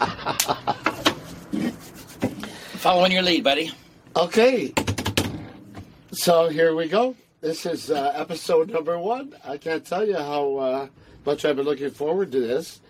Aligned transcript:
Following 2.80 3.12
your 3.12 3.22
lead, 3.22 3.44
buddy. 3.44 3.70
Okay. 4.16 4.72
So 6.12 6.48
here 6.48 6.74
we 6.74 6.88
go. 6.88 7.14
This 7.42 7.66
is 7.66 7.90
uh, 7.90 8.12
episode 8.14 8.70
number 8.70 8.98
one. 8.98 9.34
I 9.44 9.58
can't 9.58 9.84
tell 9.84 10.06
you 10.06 10.16
how 10.16 10.56
uh, 10.56 10.88
much 11.26 11.44
I've 11.44 11.56
been 11.56 11.66
looking 11.66 11.90
forward 11.90 12.32
to 12.32 12.40
this. 12.40 12.80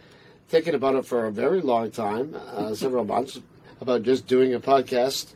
Thinking 0.48 0.74
about 0.74 0.94
it 0.94 1.04
for 1.04 1.26
a 1.26 1.32
very 1.32 1.60
long 1.60 1.90
time, 1.90 2.36
uh, 2.54 2.74
several 2.74 3.04
months, 3.04 3.40
about 3.80 4.04
just 4.04 4.28
doing 4.28 4.54
a 4.54 4.60
podcast 4.60 5.34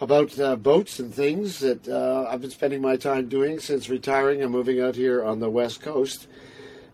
about 0.00 0.38
uh, 0.38 0.56
boats 0.56 1.00
and 1.00 1.12
things 1.12 1.58
that 1.58 1.86
uh, 1.88 2.26
I've 2.30 2.40
been 2.40 2.50
spending 2.50 2.80
my 2.80 2.96
time 2.96 3.28
doing 3.28 3.58
since 3.58 3.90
retiring 3.90 4.42
and 4.42 4.50
moving 4.50 4.80
out 4.80 4.94
here 4.94 5.22
on 5.24 5.40
the 5.40 5.50
west 5.50 5.82
coast. 5.82 6.28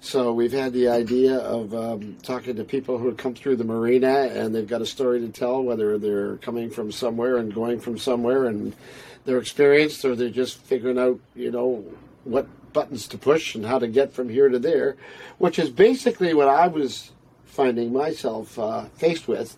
So 0.05 0.35
we've 0.35 0.53
had 0.53 0.75
the 0.75 0.89
idea 0.89 1.39
of 1.39 1.75
um, 1.75 2.19
talking 2.23 2.57
to 2.57 2.65
people 2.65 2.99
who 2.99 3.15
come 3.15 3.35
through 3.35 3.57
the 3.57 3.65
marina 3.65 4.29
and 4.35 4.55
they've 4.55 4.69
got 4.69 4.83
a 4.83 4.87
story 4.87 5.19
to 5.21 5.29
tell, 5.31 5.63
whether 5.63 5.97
they're 5.97 6.37
coming 6.37 6.69
from 6.69 6.93
somewhere 6.93 7.39
and 7.39 7.55
going 7.55 7.81
from 7.81 7.97
somewhere 7.97 8.45
and 8.45 8.77
they're 9.25 9.39
experienced 9.39 10.05
or 10.05 10.15
they're 10.15 10.29
just 10.29 10.59
figuring 10.59 10.99
out, 10.99 11.19
you 11.35 11.51
know, 11.51 11.83
what 12.25 12.47
buttons 12.75 13.09
to 13.09 13.19
push 13.19 13.55
and 13.55 13.65
how 13.65 13.79
to 13.79 13.89
get 13.89 14.13
from 14.13 14.29
here 14.29 14.51
to 14.51 14.59
there, 14.59 14.99
which 15.39 15.59
is 15.59 15.71
basically 15.71 16.35
what 16.35 16.49
I 16.49 16.69
was 16.69 17.11
finding 17.47 17.91
myself 17.91 18.59
uh, 18.59 18.85
faced 18.97 19.27
with 19.27 19.57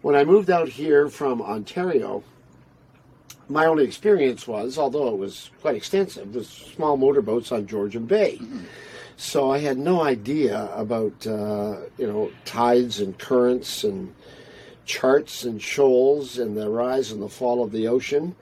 when 0.00 0.14
I 0.16 0.24
moved 0.24 0.48
out 0.48 0.70
here 0.70 1.10
from 1.10 1.42
Ontario 1.42 2.24
my 3.46 3.66
only 3.66 3.84
experience 3.84 4.48
was, 4.48 4.78
although 4.78 5.08
it 5.08 5.18
was 5.18 5.50
quite 5.60 5.76
extensive, 5.76 6.34
was 6.34 6.48
small 6.48 6.96
motorboats 6.96 7.52
on 7.52 7.66
Georgian 7.66 8.06
Bay. 8.06 8.40
So 9.16 9.50
I 9.50 9.58
had 9.58 9.78
no 9.78 10.02
idea 10.02 10.70
about 10.74 11.26
uh, 11.26 11.76
you 11.98 12.06
know 12.06 12.30
tides 12.44 13.00
and 13.00 13.16
currents 13.18 13.84
and 13.84 14.12
charts 14.84 15.44
and 15.44 15.62
shoals 15.62 16.38
and 16.38 16.56
the 16.56 16.68
rise 16.68 17.10
and 17.10 17.22
the 17.22 17.28
fall 17.28 17.62
of 17.62 17.72
the 17.72 17.88
ocean. 17.88 18.34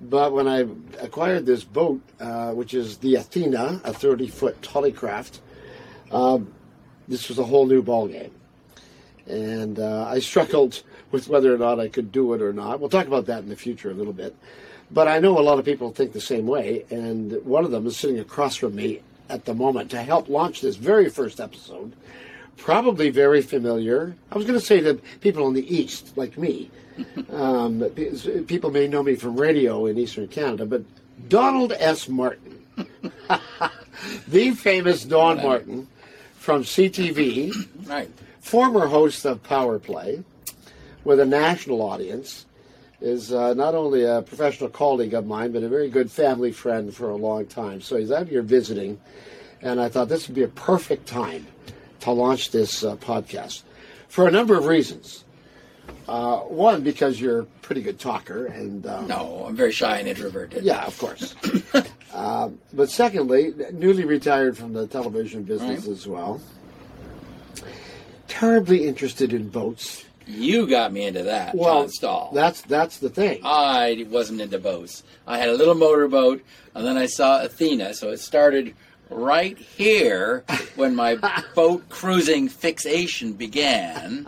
But 0.00 0.32
when 0.32 0.48
I 0.48 0.66
acquired 1.00 1.46
this 1.46 1.64
boat, 1.64 2.00
uh, 2.20 2.52
which 2.52 2.74
is 2.74 2.98
the 2.98 3.16
Athena, 3.16 3.80
a 3.84 3.92
30 3.92 4.28
foot 4.28 4.60
Tollycraft, 4.60 5.38
um, 6.10 6.52
this 7.06 7.28
was 7.28 7.38
a 7.38 7.44
whole 7.44 7.66
new 7.66 7.82
ballgame. 7.82 8.32
And 9.26 9.78
uh, 9.78 10.06
I 10.08 10.18
struggled 10.18 10.82
with 11.12 11.28
whether 11.28 11.54
or 11.54 11.58
not 11.58 11.78
I 11.78 11.88
could 11.88 12.10
do 12.10 12.32
it 12.34 12.42
or 12.42 12.52
not. 12.52 12.80
We'll 12.80 12.88
talk 12.88 13.06
about 13.06 13.26
that 13.26 13.44
in 13.44 13.48
the 13.48 13.56
future 13.56 13.90
a 13.90 13.94
little 13.94 14.12
bit. 14.12 14.34
But 14.90 15.08
I 15.08 15.20
know 15.20 15.38
a 15.38 15.40
lot 15.40 15.58
of 15.58 15.64
people 15.64 15.90
think 15.90 16.12
the 16.12 16.20
same 16.20 16.46
way, 16.46 16.84
and 16.90 17.32
one 17.44 17.64
of 17.64 17.70
them 17.70 17.86
is 17.86 17.96
sitting 17.96 18.18
across 18.18 18.56
from 18.56 18.74
me 18.74 19.00
at 19.32 19.44
the 19.46 19.54
moment 19.54 19.90
to 19.90 20.02
help 20.02 20.28
launch 20.28 20.60
this 20.60 20.76
very 20.76 21.08
first 21.08 21.40
episode. 21.40 21.92
Probably 22.58 23.10
very 23.10 23.40
familiar. 23.42 24.14
I 24.30 24.36
was 24.36 24.46
going 24.46 24.58
to 24.58 24.64
say 24.64 24.80
to 24.80 24.94
people 25.20 25.48
in 25.48 25.54
the 25.54 25.74
East, 25.74 26.12
like 26.16 26.36
me, 26.36 26.70
um, 27.32 27.80
people 28.46 28.70
may 28.70 28.86
know 28.86 29.02
me 29.02 29.14
from 29.16 29.36
radio 29.40 29.86
in 29.86 29.96
Eastern 29.98 30.28
Canada, 30.28 30.66
but 30.66 30.82
Donald 31.28 31.72
S. 31.78 32.08
Martin, 32.08 32.64
the 34.28 34.50
famous 34.52 35.04
Don 35.04 35.38
Martin 35.42 35.88
from 36.34 36.62
CTV, 36.64 37.52
Right. 37.88 38.10
former 38.40 38.86
host 38.86 39.24
of 39.24 39.42
Power 39.42 39.78
Play 39.78 40.22
with 41.04 41.20
a 41.20 41.26
national 41.26 41.80
audience, 41.82 42.44
is 43.02 43.32
uh, 43.32 43.52
not 43.54 43.74
only 43.74 44.04
a 44.04 44.22
professional 44.22 44.70
colleague 44.70 45.12
of 45.14 45.26
mine, 45.26 45.52
but 45.52 45.62
a 45.62 45.68
very 45.68 45.90
good 45.90 46.10
family 46.10 46.52
friend 46.52 46.94
for 46.94 47.10
a 47.10 47.16
long 47.16 47.46
time. 47.46 47.80
So 47.80 47.96
he's 47.96 48.12
out 48.12 48.28
here 48.28 48.42
visiting, 48.42 49.00
and 49.60 49.80
I 49.80 49.88
thought 49.88 50.08
this 50.08 50.28
would 50.28 50.34
be 50.34 50.44
a 50.44 50.48
perfect 50.48 51.06
time 51.06 51.46
to 52.00 52.10
launch 52.12 52.50
this 52.50 52.84
uh, 52.84 52.96
podcast 52.96 53.62
for 54.08 54.28
a 54.28 54.30
number 54.30 54.56
of 54.56 54.66
reasons. 54.66 55.24
Uh, 56.08 56.38
one, 56.40 56.82
because 56.82 57.20
you're 57.20 57.40
a 57.40 57.44
pretty 57.62 57.82
good 57.82 57.98
talker, 57.98 58.46
and 58.46 58.86
um, 58.86 59.06
No, 59.08 59.44
I'm 59.48 59.56
very 59.56 59.72
shy 59.72 59.98
and 59.98 60.08
introverted. 60.08 60.62
yeah, 60.64 60.84
of 60.84 60.96
course. 60.98 61.34
um, 62.14 62.58
but 62.72 62.88
secondly, 62.90 63.52
newly 63.72 64.04
retired 64.04 64.56
from 64.56 64.72
the 64.72 64.86
television 64.86 65.42
business 65.42 65.80
Right. 65.86 65.92
as 65.92 66.06
well. 66.06 66.40
Terribly 68.28 68.86
interested 68.86 69.32
in 69.32 69.48
boats. 69.48 70.04
You 70.26 70.66
got 70.66 70.92
me 70.92 71.06
into 71.06 71.22
that, 71.24 71.54
Well, 71.54 71.82
John 71.82 71.88
Stall. 71.90 72.30
that's 72.34 72.60
that's 72.62 72.98
the 72.98 73.08
thing. 73.10 73.40
I 73.44 74.06
wasn't 74.10 74.40
into 74.40 74.58
boats. 74.58 75.02
I 75.26 75.38
had 75.38 75.48
a 75.48 75.54
little 75.54 75.74
motorboat, 75.74 76.42
and 76.74 76.86
then 76.86 76.96
I 76.96 77.06
saw 77.06 77.42
Athena, 77.42 77.94
so 77.94 78.10
it 78.10 78.18
started 78.18 78.74
right 79.10 79.58
here 79.58 80.44
when 80.76 80.94
my 80.96 81.16
boat 81.54 81.88
cruising 81.88 82.48
fixation 82.48 83.32
began, 83.34 84.26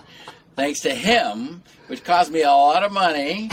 thanks 0.57 0.81
to 0.81 0.95
him, 0.95 1.63
which 1.87 2.05
cost 2.05 2.31
me 2.31 2.43
a 2.43 2.51
lot 2.51 2.83
of 2.83 2.93
money. 2.93 3.51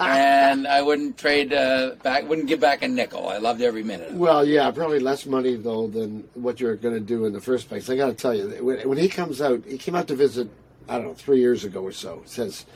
And 0.00 0.66
I 0.66 0.82
wouldn't 0.82 1.16
trade 1.16 1.52
uh, 1.52 1.92
back, 2.02 2.28
wouldn't 2.28 2.48
give 2.48 2.58
back 2.58 2.82
a 2.82 2.88
nickel. 2.88 3.28
I 3.28 3.38
loved 3.38 3.60
every 3.60 3.84
minute. 3.84 4.08
of 4.08 4.14
it. 4.14 4.18
Well, 4.18 4.44
yeah, 4.44 4.68
probably 4.72 4.98
less 4.98 5.26
money 5.26 5.54
though 5.54 5.86
than 5.86 6.24
what 6.34 6.58
you're 6.58 6.74
going 6.74 6.94
to 6.94 7.00
do 7.00 7.24
in 7.24 7.32
the 7.32 7.40
first 7.40 7.68
place. 7.68 7.88
I 7.88 7.94
got 7.94 8.06
to 8.06 8.14
tell 8.14 8.34
you, 8.34 8.48
when, 8.64 8.88
when 8.88 8.98
he 8.98 9.08
comes 9.08 9.40
out, 9.40 9.62
he 9.64 9.78
came 9.78 9.94
out 9.94 10.08
to 10.08 10.16
visit. 10.16 10.48
I 10.88 10.96
don't 10.96 11.06
know, 11.08 11.14
three 11.14 11.38
years 11.40 11.64
ago 11.64 11.82
or 11.82 11.92
so. 11.92 12.20
He 12.24 12.28
says, 12.28 12.66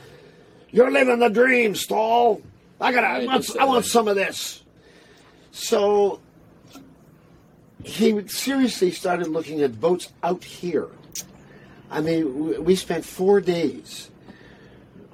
"You're 0.71 0.91
living 0.91 1.19
the 1.19 1.29
dream, 1.29 1.75
Stall. 1.75 2.41
I 2.79 2.91
got. 2.91 3.03
I 3.03 3.21
I 3.21 3.25
want. 3.25 3.57
I 3.59 3.65
want 3.65 3.85
some 3.85 4.07
of 4.07 4.15
this." 4.15 4.63
So 5.51 6.19
he 7.83 8.27
seriously 8.27 8.91
started 8.91 9.27
looking 9.27 9.61
at 9.61 9.79
boats 9.79 10.11
out 10.23 10.43
here. 10.43 10.87
I 11.89 12.01
mean, 12.01 12.63
we 12.63 12.75
spent 12.75 13.05
four 13.05 13.39
days 13.39 14.11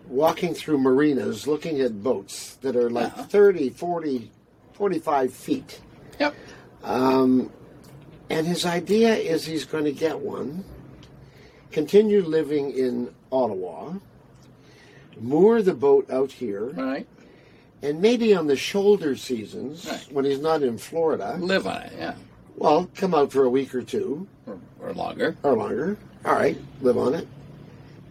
walking 0.07 0.53
through 0.53 0.79
marinas 0.79 1.47
looking 1.47 1.81
at 1.81 2.03
boats 2.03 2.55
that 2.61 2.75
are 2.75 2.89
like 2.89 3.11
Yeah. 3.15 3.23
30, 3.23 3.69
40, 3.69 4.31
45 4.73 5.33
feet. 5.33 5.81
Yep. 6.19 6.35
Um, 6.83 7.51
and 8.29 8.45
his 8.47 8.65
idea 8.65 9.15
is 9.15 9.45
he's 9.45 9.65
going 9.65 9.85
to 9.85 9.91
get 9.91 10.19
one, 10.19 10.63
continue 11.73 12.23
living 12.23 12.71
in 12.71 13.13
Ottawa, 13.31 13.93
moor 15.19 15.61
the 15.61 15.73
boat 15.73 16.09
out 16.09 16.31
here, 16.31 16.67
Right. 16.69 17.07
and 17.81 18.01
maybe 18.01 18.33
on 18.33 18.47
the 18.47 18.55
shoulder 18.55 19.15
seasons, 19.15 19.85
Right. 19.85 20.07
when 20.11 20.25
he's 20.25 20.39
not 20.39 20.61
in 20.63 20.77
Florida, 20.77 21.37
Live 21.39 21.67
on 21.67 21.81
it, 21.81 21.93
yeah. 21.97 22.13
well, 22.55 22.89
come 22.95 23.13
out 23.13 23.31
for 23.31 23.43
a 23.43 23.49
week 23.49 23.73
or 23.75 23.81
two 23.81 24.27
Or, 24.47 24.57
or 24.81 24.93
longer. 24.93 25.35
or 25.43 25.55
longer. 25.57 25.97
All 26.25 26.33
right, 26.35 26.57
live 26.81 26.97
on 26.97 27.13
it, 27.15 27.27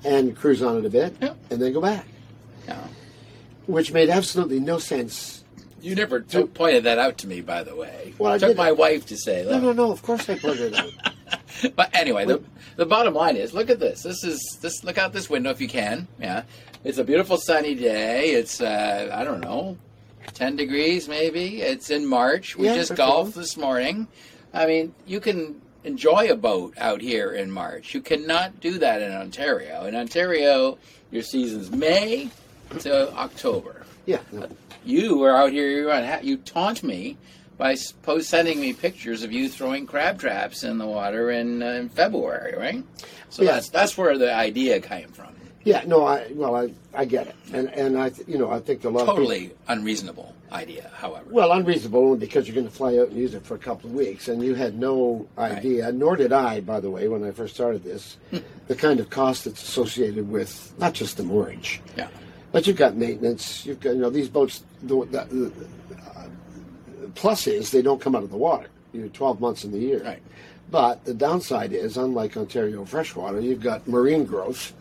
and 0.05 0.37
cruise 0.37 0.63
on 0.63 0.77
it 0.79 0.85
a 0.85 0.91
bit, 0.91 1.15
Yeah. 1.23 1.35
and 1.51 1.61
then 1.63 1.73
go 1.73 1.81
back. 1.81 2.07
Yeah. 2.69 2.79
Which 3.67 3.93
made 3.93 4.11
absolutely 4.11 4.61
no 4.61 4.79
sense. 4.79 5.45
You 5.81 5.95
never 5.97 6.21
t- 6.21 6.45
pointed 6.45 6.85
that 6.85 6.99
out 6.99 7.19
to 7.19 7.27
me, 7.27 7.41
by 7.41 7.63
the 7.65 7.75
way. 7.75 8.15
Well, 8.19 8.33
I 8.33 8.39
took 8.39 8.57
my 8.57 8.71
wife 8.73 9.07
to 9.07 9.17
say 9.17 9.43
No, 9.45 9.51
that. 9.51 9.63
no, 9.63 9.73
no. 9.73 9.91
Of 9.93 10.03
course 10.03 10.29
I 10.29 10.39
pointed 10.39 10.75
it 10.75 10.79
out. 10.79 10.91
But 11.77 11.95
anyway, 11.95 12.25
the, 12.25 12.43
the 12.77 12.87
bottom 12.87 13.15
line 13.15 13.37
is, 13.37 13.55
look 13.55 13.71
at 13.71 13.79
this. 13.79 14.03
This 14.03 14.25
is 14.25 14.59
this. 14.61 14.83
Look 14.85 14.99
out 14.99 15.13
this 15.13 15.31
window 15.31 15.51
if 15.51 15.61
you 15.61 15.69
can. 15.69 16.09
Yeah, 16.21 16.43
it's 16.85 16.99
a 16.99 17.05
beautiful 17.05 17.37
sunny 17.37 17.75
day. 17.75 18.31
It's 18.31 18.61
uh, 18.61 19.11
I 19.13 19.25
don't 19.25 19.41
know, 19.41 19.77
ten 20.35 20.57
degrees 20.57 21.09
maybe. 21.09 21.63
It's 21.63 21.91
in 21.91 22.07
March. 22.07 22.57
We 22.57 22.67
Yeah, 22.67 22.75
just 22.75 22.97
golfed 22.97 23.35
this 23.35 23.57
morning. 23.57 24.09
I 24.53 24.67
mean, 24.67 24.95
you 25.07 25.21
can 25.21 25.61
enjoy 25.85 26.29
a 26.31 26.37
boat 26.37 26.75
out 26.79 27.01
here 27.01 27.33
in 27.33 27.51
March. 27.51 27.95
You 27.95 28.01
cannot 28.01 28.61
do 28.61 28.79
that 28.79 29.03
in 29.03 29.13
Ontario. 29.13 29.87
In 29.87 29.95
Ontario, 29.95 30.79
your 31.11 31.23
season's 31.23 31.71
May 31.71 32.31
to 32.81 33.13
October. 33.15 33.85
Yeah. 34.07 34.21
no. 34.33 34.49
You 34.85 35.19
were 35.19 35.35
out 35.35 35.53
here. 35.53 35.69
You, 35.69 36.19
you 36.23 36.37
taunt 36.39 36.83
me 36.83 37.17
by 37.63 37.75
suppose 37.77 38.27
sending 38.27 38.61
me 38.61 38.73
pictures 38.73 39.23
of 39.23 39.31
you 39.31 39.49
throwing 39.49 39.87
crab 39.87 40.19
traps 40.19 40.65
in 40.65 40.79
the 40.79 40.87
water 40.87 41.31
in, 41.31 41.63
uh, 41.63 41.67
in 41.67 41.89
February, 41.89 42.55
right? 42.59 42.83
So 43.31 43.45
Yeah. 43.45 43.53
that's 43.53 43.69
that's 43.69 43.97
where 43.97 44.19
the 44.19 44.35
idea 44.35 44.81
came 44.81 45.09
from. 45.11 45.29
Yeah. 45.63 45.85
No. 45.87 46.05
I. 46.05 46.27
Well, 46.35 46.57
I. 46.57 46.73
I 46.93 47.05
get 47.05 47.29
it, 47.29 47.37
and 47.53 47.69
and 47.83 47.97
I. 47.97 48.11
th- 48.11 48.27
You 48.27 48.37
know, 48.37 48.51
I 48.51 48.59
think 48.59 48.83
a 48.83 48.89
lot 48.91 49.03
of 49.03 49.07
people. 49.07 49.15
Totally 49.15 49.53
unreasonable 49.69 50.35
idea, 50.51 50.91
however. 50.93 51.25
Well, 51.31 51.53
unreasonable 51.53 52.17
because 52.17 52.49
you're 52.49 52.57
going 52.57 52.67
to 52.67 52.73
fly 52.83 52.99
out 52.99 53.09
and 53.11 53.17
use 53.17 53.33
it 53.35 53.45
for 53.47 53.55
a 53.55 53.59
couple 53.69 53.89
of 53.91 53.95
weeks, 53.95 54.27
and 54.27 54.43
you 54.43 54.55
had 54.57 54.77
no 54.77 55.29
idea, 55.39 55.93
nor 55.93 56.17
did 56.17 56.33
I, 56.33 56.61
by 56.63 56.81
the 56.81 56.91
way, 56.91 57.07
when 57.07 57.23
I 57.23 57.31
first 57.31 57.55
started 57.55 57.85
this, 57.85 58.17
the 58.67 58.75
kind 58.75 58.99
of 58.99 59.09
cost 59.09 59.45
that's 59.45 59.63
associated 59.63 60.29
with 60.29 60.75
not 60.79 60.95
just 60.95 61.17
the 61.17 61.23
moorage, 61.23 61.81
yeah. 61.97 62.09
but 62.51 62.67
you've 62.67 62.77
got 62.85 62.97
maintenance. 62.97 63.65
You've 63.65 63.79
got 63.79 63.95
you 63.95 64.01
know 64.03 64.11
these 64.11 64.29
boats. 64.29 64.65
The, 64.83 64.97
the, 65.15 65.25
the 65.31 65.53
plus 67.15 67.47
is 67.47 67.71
they 67.71 67.83
don't 67.83 68.01
come 68.01 68.17
out 68.17 68.23
of 68.23 68.31
the 68.31 68.37
water. 68.37 68.69
You're 68.93 69.09
12 69.09 69.41
months 69.41 69.65
in 69.65 69.73
the 69.73 69.79
year. 69.79 70.03
Right. 70.03 70.23
But 70.71 71.05
the 71.05 71.15
downside 71.15 71.73
is, 71.73 71.97
unlike 71.97 72.37
Ontario 72.37 72.85
freshwater, 72.85 73.41
you've 73.41 73.63
got 73.63 73.87
marine 73.87 74.25
growth 74.25 74.73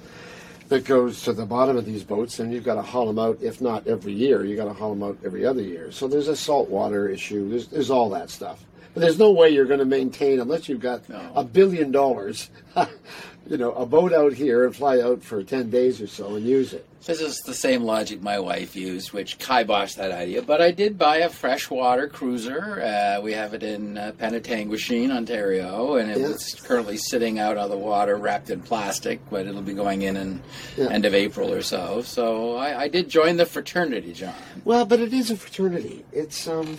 that 0.69 0.85
goes 0.85 1.23
to 1.23 1.33
the 1.33 1.45
bottom 1.45 1.75
of 1.75 1.85
these 1.85 2.03
boats, 2.03 2.39
and 2.39 2.53
you've 2.53 2.63
got 2.63 2.75
to 2.75 2.81
haul 2.81 3.07
them 3.07 3.19
out. 3.19 3.39
If 3.41 3.59
not 3.59 3.87
every 3.87 4.13
year, 4.13 4.45
you 4.45 4.55
got 4.55 4.65
to 4.65 4.73
haul 4.73 4.95
them 4.95 5.03
out 5.03 5.17
every 5.25 5.45
other 5.45 5.61
year. 5.61 5.91
So 5.91 6.07
there's 6.07 6.29
a 6.29 6.35
saltwater 6.35 7.09
issue. 7.09 7.49
There's, 7.49 7.67
there's 7.67 7.91
all 7.91 8.09
that 8.11 8.29
stuff. 8.29 8.63
But 8.93 9.01
there's 9.01 9.19
no 9.19 9.31
way 9.31 9.49
you're 9.49 9.65
going 9.65 9.79
to 9.79 9.85
maintain 9.85 10.39
unless 10.39 10.67
you've 10.67 10.81
got 10.81 11.07
No. 11.09 11.31
a 11.35 11.43
billion 11.43 11.91
dollars. 11.91 12.49
you 13.47 13.57
know, 13.57 13.71
a 13.73 13.85
boat 13.85 14.13
out 14.13 14.33
here 14.33 14.65
and 14.65 14.75
fly 14.75 14.99
out 14.99 15.23
for 15.23 15.43
ten 15.43 15.69
days 15.69 16.01
or 16.01 16.07
so 16.07 16.35
and 16.35 16.45
use 16.45 16.73
it. 16.73 16.85
This 17.05 17.19
is 17.19 17.37
the 17.39 17.53
same 17.55 17.81
logic 17.83 18.21
my 18.21 18.37
wife 18.37 18.75
used, 18.75 19.11
which 19.11 19.39
kiboshed 19.39 19.95
that 19.95 20.11
idea. 20.11 20.43
But 20.43 20.61
I 20.61 20.69
did 20.69 20.99
buy 20.99 21.17
a 21.17 21.29
freshwater 21.29 22.07
cruiser. 22.07 22.79
Uh, 22.79 23.19
we 23.21 23.33
have 23.33 23.55
it 23.55 23.63
in 23.63 23.97
uh, 23.97 24.11
Penetanguishene, 24.19 25.09
Ontario, 25.09 25.95
and 25.95 26.09
Yeah. 26.09 26.27
it's 26.27 26.53
currently 26.53 26.97
sitting 26.97 27.39
out 27.39 27.57
on 27.57 27.69
the 27.71 27.77
water, 27.77 28.15
wrapped 28.17 28.51
in 28.51 28.61
plastic. 28.61 29.19
But 29.31 29.47
it'll 29.47 29.63
be 29.63 29.73
going 29.73 30.03
in 30.03 30.15
in 30.15 30.43
Yeah. 30.77 30.89
end 30.89 31.05
of 31.05 31.15
April 31.15 31.51
or 31.51 31.63
so. 31.63 32.03
So 32.03 32.55
I, 32.55 32.81
I 32.81 32.87
did 32.87 33.09
join 33.09 33.37
the 33.37 33.45
fraternity, 33.47 34.13
John. 34.13 34.35
Well, 34.63 34.85
but 34.85 34.99
it 34.99 35.11
is 35.11 35.31
a 35.31 35.37
fraternity. 35.37 36.05
It's 36.11 36.47
um, 36.47 36.77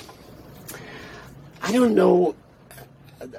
I 1.63 1.73
don't 1.73 1.95
know. 1.95 2.35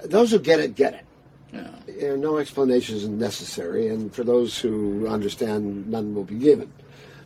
Those 0.05 0.31
who 0.31 0.39
get 0.39 0.59
it 0.59 0.75
get 0.75 0.93
it. 0.93 1.05
Yeah. 1.53 2.15
No 2.15 2.37
explanation 2.37 2.95
is 2.95 3.07
necessary, 3.07 3.87
and 3.89 4.13
for 4.13 4.23
those 4.23 4.57
who 4.57 5.07
understand, 5.07 5.87
none 5.87 6.15
will 6.15 6.23
be 6.23 6.35
given. 6.35 6.71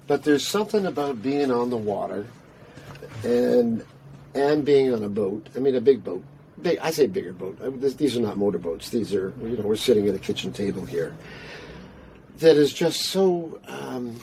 But 0.08 0.24
there's 0.24 0.46
something 0.46 0.86
about 0.86 1.22
being 1.22 1.52
on 1.52 1.70
the 1.70 1.78
water, 1.78 2.26
and 3.24 3.86
and 4.34 4.66
being 4.66 4.94
on 4.94 5.04
a 5.04 5.10
boat. 5.10 5.48
I 5.56 5.60
mean, 5.60 5.76
a 5.76 5.82
big 5.82 6.04
boat. 6.04 6.24
Big, 6.62 6.80
I 6.80 6.92
say 6.92 7.06
bigger 7.08 7.34
boat. 7.34 7.58
I- 7.64 7.70
this- 7.70 7.94
These 7.94 8.18
are 8.18 8.22
not 8.22 8.38
motorboats. 8.38 8.90
These 8.90 9.14
are, 9.14 9.32
you 9.42 9.58
know, 9.58 9.64
we're 9.64 9.76
sitting 9.76 10.08
at 10.08 10.16
a 10.16 10.20
kitchen 10.20 10.52
table 10.52 10.86
here. 10.86 11.16
That 12.40 12.58
is 12.58 12.74
just 12.74 13.02
so 13.04 13.60
um, 13.68 14.16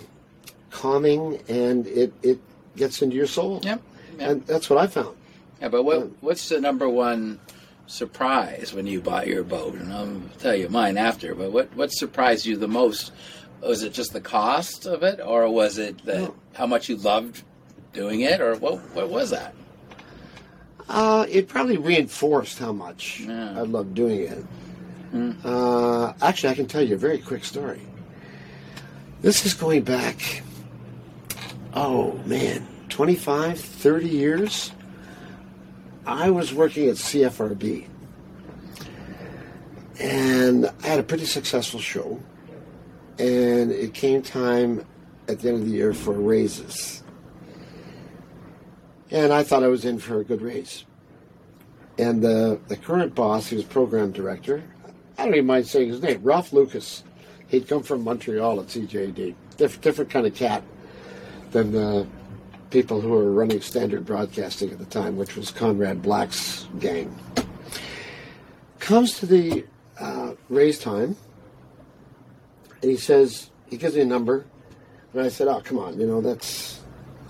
calming, 0.71 1.41
and 1.49 1.87
it 1.87 2.13
it 2.23 2.39
gets 2.77 3.01
into 3.03 3.17
your 3.17 3.27
soul. 3.29 3.61
Yep. 3.63 3.81
Yep. 4.19 4.31
And 4.31 4.47
that's 4.47 4.69
what 4.69 4.79
I 4.79 4.87
found. 4.89 5.17
Yeah, 5.65 5.71
but 5.71 5.85
what 5.85 6.11
what's 6.23 6.51
the 6.51 6.61
number 6.61 6.87
one 6.91 7.41
surprise 7.87 8.75
when 8.75 8.87
you 8.87 9.01
bought 9.01 9.27
your 9.27 9.43
boat? 9.43 9.73
And 9.77 9.91
I'll 9.95 10.21
tell 10.39 10.55
you 10.55 10.69
mine 10.69 10.99
after. 10.99 11.35
But 11.35 11.53
what 11.53 11.75
what 11.75 11.91
surprised 11.91 12.45
you 12.45 12.59
the 12.59 12.69
most? 12.69 13.13
Was 13.63 13.83
it 13.83 13.95
just 13.95 14.13
the 14.13 14.21
cost 14.21 14.85
of 14.85 15.03
it, 15.03 15.21
or 15.25 15.49
was 15.49 15.79
it 15.79 16.05
that 16.05 16.21
No. 16.21 16.35
how 16.53 16.67
much 16.67 16.91
you 16.91 16.97
loved 16.97 17.45
doing 17.95 18.21
it, 18.21 18.43
or 18.43 18.57
what 18.57 18.77
what 18.95 19.09
was 19.09 19.31
that? 19.31 19.55
Uh, 20.87 21.25
it 21.31 21.49
probably 21.49 21.79
reinforced 21.79 22.59
how 22.59 22.73
much 22.73 23.21
Yeah. 23.21 23.59
I 23.59 23.63
love 23.63 23.95
doing 23.95 24.21
it. 24.21 24.45
Uh, 25.47 26.13
actually, 26.21 26.51
I 26.51 26.55
can 26.57 26.67
tell 26.67 26.83
you 26.83 26.95
a 26.97 26.99
very 26.99 27.19
quick 27.19 27.43
story. 27.47 27.81
This 29.23 29.47
is 29.47 29.55
going 29.55 29.81
back, 29.85 30.43
oh 31.73 32.21
man, 32.27 32.67
25, 32.91 33.59
30 33.59 34.09
years. 34.11 34.73
I 36.07 36.31
was 36.31 36.53
working 36.53 36.89
at 36.89 36.97
CFRB. 36.97 37.89
And 40.01 40.71
I 40.83 40.87
had 40.87 40.99
a 40.99 41.03
pretty 41.03 41.25
successful 41.25 41.81
show. 41.81 42.21
And 43.19 43.71
it 43.71 43.95
came 43.95 44.23
time 44.23 44.85
at 45.29 45.41
the 45.41 45.49
end 45.49 45.59
of 45.59 45.67
the 45.67 45.73
year 45.73 45.95
for 45.95 46.13
raises. 46.13 47.03
And 49.11 49.33
I 49.33 49.43
thought 49.45 49.63
I 49.63 49.69
was 49.69 49.85
in 49.85 49.99
for 49.99 50.21
a 50.21 50.25
good 50.25 50.43
raise. 50.43 50.85
And 51.99 52.23
the, 52.23 52.61
the 52.67 52.77
current 52.77 53.15
boss, 53.15 53.47
he 53.47 53.57
was 53.57 53.65
program 53.65 54.11
director, 54.11 54.65
I 55.17 55.25
don't 55.25 55.35
even 55.35 55.47
mind 55.47 55.67
saying 55.67 55.91
his 55.91 56.03
name, 56.03 56.21
Ralph 56.23 56.53
Lucas. 56.53 57.05
He'd 57.47 57.69
come 57.69 57.83
from 57.83 58.03
Montreal 58.03 58.61
at 58.61 58.67
CJAD. 58.67 59.35
Diff- 59.57 59.81
different 59.81 60.11
kind 60.11 60.27
of 60.27 60.35
cat 60.35 60.63
than 61.53 61.71
the 61.71 62.07
people 62.75 63.01
who 63.01 63.11
were 63.11 63.31
running 63.31 63.61
standard 63.61 64.05
broadcasting 64.05 64.69
at 64.73 64.81
the 64.81 64.85
time, 64.87 65.17
which 65.17 65.37
was 65.37 65.53
Conrad 65.53 66.03
Black's 66.03 66.67
gang. 66.81 67.17
Comes 68.81 69.21
to 69.21 69.27
the 69.27 69.65
uh, 70.01 70.33
raise 70.49 70.81
time, 70.81 71.17
and 72.83 72.91
he 72.91 72.97
says, 72.97 73.49
he 73.71 73.77
gives 73.77 73.95
me 73.95 74.01
a 74.01 74.05
number, 74.05 74.45
and 75.13 75.23
I 75.23 75.29
said, 75.29 75.47
oh, 75.47 75.61
come 75.61 75.79
on, 75.79 76.01
you 76.01 76.07
know, 76.09 76.21
that's, 76.21 76.81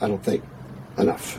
I 0.00 0.08
don't 0.08 0.25
think, 0.25 0.43
enough. 0.96 1.38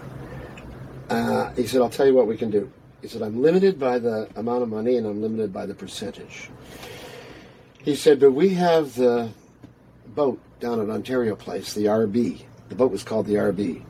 Uh, 1.09 1.51
he 1.53 1.65
said, 1.65 1.81
I'll 1.81 1.89
tell 1.89 2.05
you 2.05 2.13
what 2.13 2.27
we 2.27 2.37
can 2.37 2.51
do. 2.51 2.71
He 3.01 3.07
said, 3.07 3.23
I'm 3.23 3.41
limited 3.41 3.79
by 3.79 3.97
the 3.97 4.29
amount 4.35 4.61
of 4.61 4.69
money 4.69 4.97
and 4.97 5.07
I'm 5.07 5.19
limited 5.19 5.51
by 5.51 5.65
the 5.65 5.73
percentage. 5.73 6.51
He 7.79 7.95
said, 7.95 8.19
but 8.19 8.33
we 8.33 8.49
have 8.49 8.93
the 8.93 9.31
boat 10.09 10.39
down 10.59 10.79
at 10.79 10.91
Ontario 10.91 11.35
Place, 11.35 11.73
the 11.73 11.85
RB. 11.85 12.43
The 12.69 12.75
boat 12.75 12.91
was 12.91 13.03
called 13.03 13.25
the 13.25 13.35
RB. 13.35 13.83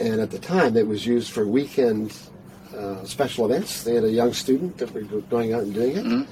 And 0.00 0.20
at 0.20 0.30
the 0.30 0.38
time, 0.38 0.76
it 0.76 0.86
was 0.86 1.06
used 1.06 1.32
for 1.32 1.46
weekend 1.46 2.16
uh, 2.76 3.04
special 3.04 3.46
events. 3.46 3.82
They 3.82 3.94
had 3.94 4.04
a 4.04 4.10
young 4.10 4.32
student 4.32 4.78
that 4.78 4.92
was 4.94 5.04
going 5.24 5.52
out 5.54 5.62
and 5.62 5.74
doing 5.74 5.96
it. 5.96 6.26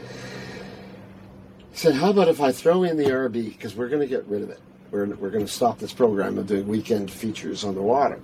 He 1.73 1.77
said, 1.77 1.95
how 1.95 2.11
about 2.11 2.29
if 2.29 2.41
I 2.41 2.53
throw 2.53 2.85
in 2.85 2.97
the 2.97 3.05
RB, 3.05 3.49
because 3.49 3.75
we're 3.75 3.89
going 3.89 4.01
to 4.01 4.07
get 4.07 4.25
rid 4.27 4.43
of 4.43 4.51
it. 4.51 4.61
We're, 4.91 5.07
we're 5.17 5.31
going 5.31 5.45
to 5.45 5.53
stop 5.53 5.79
this 5.79 5.93
program 5.93 6.39
of 6.39 6.47
doing 6.47 6.67
weekend 6.69 7.11
features 7.11 7.65
on 7.65 7.75
the 7.75 7.83
water. 7.83 8.21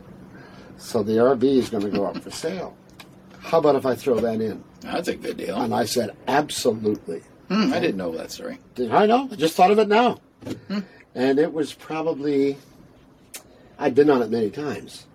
So 0.79 1.03
the 1.03 1.15
RB 1.15 1.45
is 1.59 1.69
going 1.69 1.83
to 1.83 1.91
go 1.91 2.07
up 2.07 2.17
for 2.19 2.31
sale. 2.31 2.77
How 3.41 3.59
about 3.59 3.75
if 3.75 3.85
I 3.85 3.95
throw 3.95 4.21
that 4.21 4.41
in? 4.41 4.63
That's 4.81 5.09
a 5.09 5.17
good 5.17 5.37
deal. 5.37 5.61
And 5.61 5.75
I 5.75 5.85
said, 5.85 6.17
absolutely. 6.29 7.23
Hmm, 7.49 7.73
I 7.73 7.81
didn't 7.81 7.97
know 7.97 8.17
that 8.17 8.31
story. 8.31 8.59
Did 8.75 8.93
I 8.93 9.07
know? 9.07 9.29
I 9.31 9.35
just 9.35 9.57
thought 9.57 9.71
of 9.71 9.79
it 9.79 9.89
now. 9.89 10.21
And 11.15 11.39
it 11.39 11.53
was 11.53 11.75
probably, 11.75 12.57
I'd 13.79 13.95
been 13.95 14.09
on 14.09 14.23
it 14.23 14.31
many 14.31 14.51
times. 14.51 15.07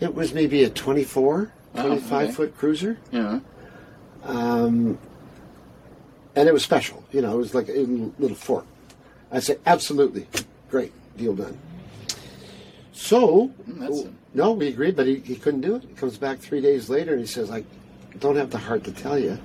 It 0.00 0.14
was 0.14 0.32
maybe 0.34 0.64
a 0.64 0.70
24, 0.70 1.52
Oh, 1.74 1.86
25 1.86 2.12
okay. 2.22 2.32
foot 2.32 2.56
cruiser. 2.56 2.98
Yeah. 3.12 3.40
Um, 4.24 4.98
and 6.34 6.48
it 6.48 6.52
was 6.52 6.62
special. 6.62 7.04
You 7.12 7.20
know, 7.22 7.34
it 7.34 7.38
was 7.38 7.54
like 7.54 7.68
a 7.68 7.72
little 8.18 8.36
fort. 8.36 8.64
I 9.30 9.40
said, 9.40 9.60
absolutely. 9.66 10.26
Great. 10.70 10.92
Deal 11.16 11.34
done. 11.34 11.58
So, 12.92 13.50
that's 13.66 14.04
no, 14.34 14.52
we 14.52 14.68
agreed, 14.68 14.96
but 14.96 15.06
he, 15.06 15.16
he 15.20 15.36
couldn't 15.36 15.60
do 15.62 15.76
it. 15.76 15.82
He 15.82 15.94
comes 15.94 16.18
back 16.18 16.38
three 16.38 16.60
days 16.60 16.88
later 16.90 17.12
and 17.12 17.20
he 17.20 17.26
says, 17.26 17.50
I 17.50 17.64
don't 18.18 18.36
have 18.36 18.50
the 18.50 18.58
heart 18.58 18.84
to 18.84 18.92
tell 18.92 19.18
you, 19.18 19.38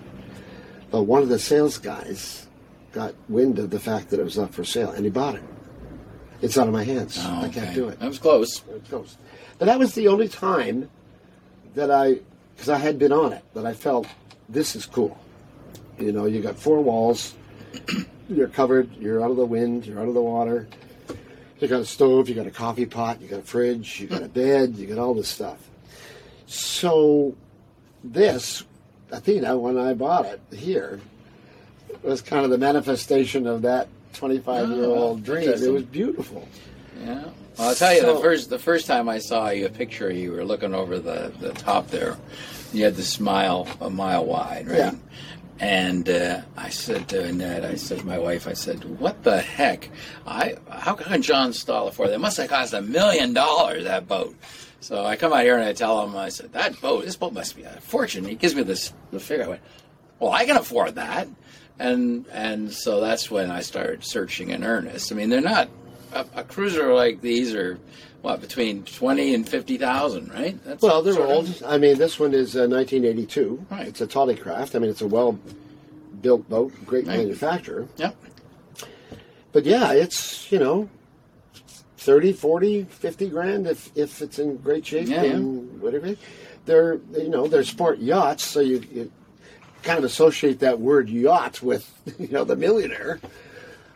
but 0.92 1.04
one 1.04 1.22
of 1.24 1.30
the 1.30 1.40
sales 1.40 1.78
guys 1.78 2.48
got 2.92 3.14
wind 3.30 3.60
of 3.60 3.70
the 3.70 3.80
fact 3.80 4.10
that 4.10 4.20
it 4.20 4.24
was 4.24 4.38
up 4.38 4.54
for 4.54 4.64
sale 4.64 4.92
and 4.92 5.04
he 5.06 5.10
bought 5.12 5.36
it. 5.36 5.44
It's 6.42 6.58
out 6.58 6.68
of 6.68 6.74
my 6.74 6.84
hands. 6.84 7.18
Oh, 7.22 7.42
I 7.44 7.50
can't 7.50 7.74
do 7.74 7.88
it. 7.88 8.00
That 8.00 8.08
was 8.10 8.20
close. 8.20 8.62
It 8.70 8.90
goes. 8.90 9.18
But 9.60 9.66
that 9.66 9.80
was 9.80 9.94
the 9.96 10.08
only 10.08 10.28
time 10.28 10.90
that 11.76 11.92
I, 11.92 12.20
because 12.56 12.70
I 12.70 12.78
had 12.78 13.00
been 13.00 13.12
on 13.12 13.34
it, 13.34 13.44
that 13.54 13.66
I 13.66 13.74
felt 13.74 14.08
this 14.50 14.76
is 14.76 14.86
cool. 14.86 15.18
You 16.00 16.12
know, 16.12 16.26
you 16.26 16.42
got 16.42 16.58
four 16.58 16.82
walls, 16.82 17.36
you're 18.30 18.48
covered, 18.48 18.96
you're 18.98 19.24
out 19.24 19.32
of 19.32 19.38
the 19.38 19.46
wind, 19.46 19.86
you're 19.86 20.00
out 20.00 20.08
of 20.08 20.14
the 20.14 20.22
water. 20.22 20.68
You 21.60 21.68
got 21.68 21.82
a 21.82 21.86
stove, 21.86 22.28
you 22.28 22.36
got 22.36 22.48
a 22.48 22.52
coffee 22.52 22.86
pot, 22.86 23.22
you 23.22 23.28
got 23.28 23.40
a 23.40 23.44
fridge, 23.44 24.00
you 24.02 24.08
got 24.08 24.24
a 24.24 24.28
bed, 24.42 24.76
you 24.76 24.88
got 24.88 24.98
all 24.98 25.14
this 25.14 25.30
stuff. 25.30 25.60
So, 26.48 27.36
this, 28.04 28.64
Athena, 29.12 29.58
when 29.58 29.78
I 29.78 29.94
bought 29.94 30.26
it 30.26 30.42
here, 30.52 31.00
was 32.02 32.22
kind 32.22 32.44
of 32.44 32.52
the 32.52 32.58
manifestation 32.58 33.48
of 33.48 33.62
that 33.62 33.88
25 34.14 34.70
year 34.70 34.84
Oh, 34.86 34.94
old 34.96 35.24
dream. 35.24 35.50
It 35.50 35.72
was 35.72 35.84
beautiful. 35.84 36.48
Yeah. 37.02 37.24
Well, 37.58 37.70
I'll 37.70 37.76
tell 37.76 37.94
you, 37.94 38.02
the 38.02 38.20
first 38.20 38.50
the 38.50 38.60
first 38.60 38.88
time 38.88 39.08
I 39.08 39.20
saw 39.20 39.50
you, 39.50 39.66
a 39.68 39.70
picture, 39.70 40.10
of 40.10 40.18
you 40.18 40.32
were 40.32 40.44
looking 40.44 40.74
over 40.74 41.00
the, 41.00 41.32
the 41.40 41.52
top 41.54 41.88
there. 41.88 42.18
You 42.72 42.86
had 42.86 42.96
the 42.96 43.04
smile 43.04 43.68
a 43.80 43.90
mile 43.90 44.26
wide, 44.26 44.68
right? 44.68 44.78
Yeah. 44.78 44.94
And 45.60 46.10
uh, 46.10 46.42
I 46.58 46.70
said 46.70 47.08
to 47.10 47.24
Annette, 47.24 47.64
I 47.64 47.76
said 47.76 48.00
to 48.00 48.06
my 48.06 48.18
wife, 48.18 48.48
I 48.48 48.54
said, 48.54 48.84
"What 49.00 49.24
the 49.24 49.40
heck? 49.40 49.90
I 50.26 50.56
how 50.70 50.96
can 50.96 51.22
John 51.22 51.54
stall 51.54 51.88
it 51.90 51.94
for? 51.94 52.08
That 52.08 52.20
must 52.20 52.38
have 52.38 52.50
cost 52.50 52.74
a 52.74 52.82
million 52.82 53.34
dollars 53.34 53.84
that 53.84 54.08
boat." 54.08 54.36
So 54.80 55.06
I 55.06 55.16
come 55.16 55.32
out 55.32 55.44
here 55.44 55.56
and 55.56 55.64
I 55.64 55.74
tell 55.74 56.04
him, 56.04 56.18
I 56.18 56.30
said, 56.30 56.54
"That 56.54 56.82
boat, 56.82 57.06
this 57.06 57.16
boat 57.16 57.34
must 57.34 57.56
be 57.56 57.64
a 57.64 57.70
fortune." 57.82 58.26
He 58.26 58.36
gives 58.36 58.56
me 58.56 58.64
this 58.64 58.92
the 59.12 59.20
figure. 59.20 59.46
I 59.46 59.48
went, 59.50 59.62
"Well, 60.20 60.32
I 60.32 60.46
can 60.46 60.58
afford 60.58 60.96
that." 60.96 61.28
And 61.78 62.26
and 62.32 62.74
so 62.74 63.00
that's 63.00 63.30
when 63.30 63.52
I 63.52 63.62
started 63.62 64.04
searching 64.04 64.50
in 64.50 64.64
earnest. 64.64 65.12
I 65.12 65.16
mean, 65.16 65.30
they're 65.30 65.40
not 65.40 65.70
a, 66.14 66.26
a 66.36 66.44
cruiser 66.44 66.94
like 66.94 67.22
these 67.22 67.54
are 67.54 67.78
what 68.22 68.40
between 68.42 68.84
twenty 68.84 69.34
and 69.34 69.48
fifty 69.48 69.78
thousand, 69.78 70.32
right? 70.32 70.58
That's 70.64 70.82
Well, 70.82 71.02
they're 71.02 71.14
sort 71.14 71.30
of- 71.30 71.36
old. 71.36 71.64
I 71.66 71.78
mean, 71.78 71.98
this 71.98 72.20
one 72.20 72.34
is 72.34 72.56
uh, 72.56 72.68
1982. 72.68 73.66
Right. 73.70 73.88
It's 73.88 74.02
a 74.02 74.08
Tollycraft. 74.08 74.76
I 74.76 74.80
mean, 74.80 74.90
it's 74.90 75.02
a 75.02 75.08
well-built 75.08 76.48
boat, 76.50 76.72
great 76.86 77.06
Right. 77.08 77.18
manufacturer. 77.20 77.88
Yep. 77.98 78.16
But 79.52 79.66
yeah, 79.66 79.92
it's, 79.94 80.52
you 80.52 80.58
know, 80.60 80.90
30, 81.98 82.34
40, 82.34 82.84
50 82.86 83.30
grand 83.30 83.68
if, 83.68 83.92
if 83.96 84.22
it's 84.22 84.40
in 84.40 84.58
great 84.58 84.86
shape 84.86 85.08
Yeah, 85.08 85.24
yeah. 85.24 85.34
and 85.34 85.82
whatever. 85.82 86.16
They're, 86.66 86.96
you 87.18 87.30
know, 87.30 87.48
they're 87.48 87.64
sport 87.64 88.00
yachts, 88.00 88.46
so 88.46 88.62
you, 88.62 88.82
you 88.92 89.12
kind 89.84 89.98
of 90.00 90.06
associate 90.06 90.60
that 90.60 90.80
word 90.80 91.10
yacht 91.10 91.62
with, 91.62 91.92
you 92.20 92.30
know, 92.30 92.46
the 92.46 92.56
millionaire. 92.56 93.20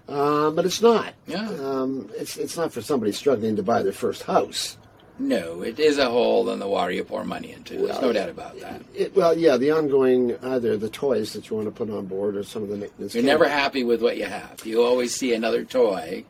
Uh, 0.07 0.51
but 0.51 0.65
it's 0.65 0.81
not. 0.81 1.13
Yeah. 1.27 1.47
Um, 1.49 2.09
it's, 2.15 2.37
it's 2.37 2.55
not 2.57 2.71
for 2.71 2.81
somebody 2.81 3.11
struggling 3.11 3.55
to 3.57 3.63
buy 3.63 3.83
their 3.83 3.91
first 3.93 4.23
house. 4.23 4.77
No, 5.19 5.63
it 5.63 5.79
is 5.79 5.97
a 5.97 6.09
hole 6.09 6.49
in 6.51 6.59
the 6.59 6.67
water 6.67 6.91
you 6.91 7.03
pour 7.03 7.23
money 7.25 7.51
into. 7.51 7.73
There's 7.75 7.95
no 7.99 8.01
Well, 8.07 8.13
doubt 8.13 8.29
about 8.29 8.59
that. 8.59 8.83
It, 8.93 9.15
well, 9.15 9.35
yeah, 9.37 9.57
the 9.57 9.71
ongoing 9.71 10.37
either 10.43 10.77
the 10.77 10.89
toys 10.89 11.33
that 11.33 11.49
you 11.49 11.55
want 11.55 11.67
to 11.67 11.71
put 11.71 11.89
on 11.89 12.05
board 12.05 12.37
or 12.37 12.43
some 12.43 12.61
of 12.61 12.69
the 12.69 12.77
maintenance. 12.77 13.15
You're 13.15 13.23
never 13.23 13.49
happy 13.49 13.83
with 13.83 14.01
what 14.01 14.17
you 14.17 14.25
have. 14.25 14.63
You 14.63 14.83
always 14.83 15.15
see 15.15 15.33
another 15.33 15.63
toy, 15.65 16.23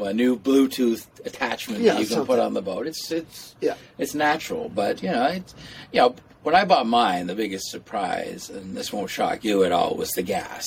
a 0.00 0.12
new 0.12 0.36
Bluetooth 0.36 1.06
attachment 1.24 1.82
Yeah, 1.82 1.92
that 1.94 2.00
you 2.00 2.06
can 2.06 2.16
something. 2.16 2.26
put 2.34 2.40
on 2.40 2.52
the 2.54 2.62
boat. 2.62 2.88
It's 2.88 3.10
it's 3.12 3.54
Yeah. 3.60 3.74
it's 3.96 4.14
natural, 4.14 4.68
but 4.70 5.02
you 5.04 5.10
know, 5.12 5.26
it's 5.26 5.54
you 5.92 6.00
know, 6.00 6.16
when 6.42 6.56
I 6.56 6.64
bought 6.64 6.86
mine, 6.88 7.28
the 7.28 7.34
biggest 7.36 7.70
surprise, 7.70 8.50
and 8.50 8.76
this 8.76 8.92
won't 8.92 9.08
shock 9.08 9.44
you 9.44 9.62
at 9.62 9.70
all, 9.70 9.94
was 9.94 10.10
the 10.10 10.22
gas. 10.22 10.66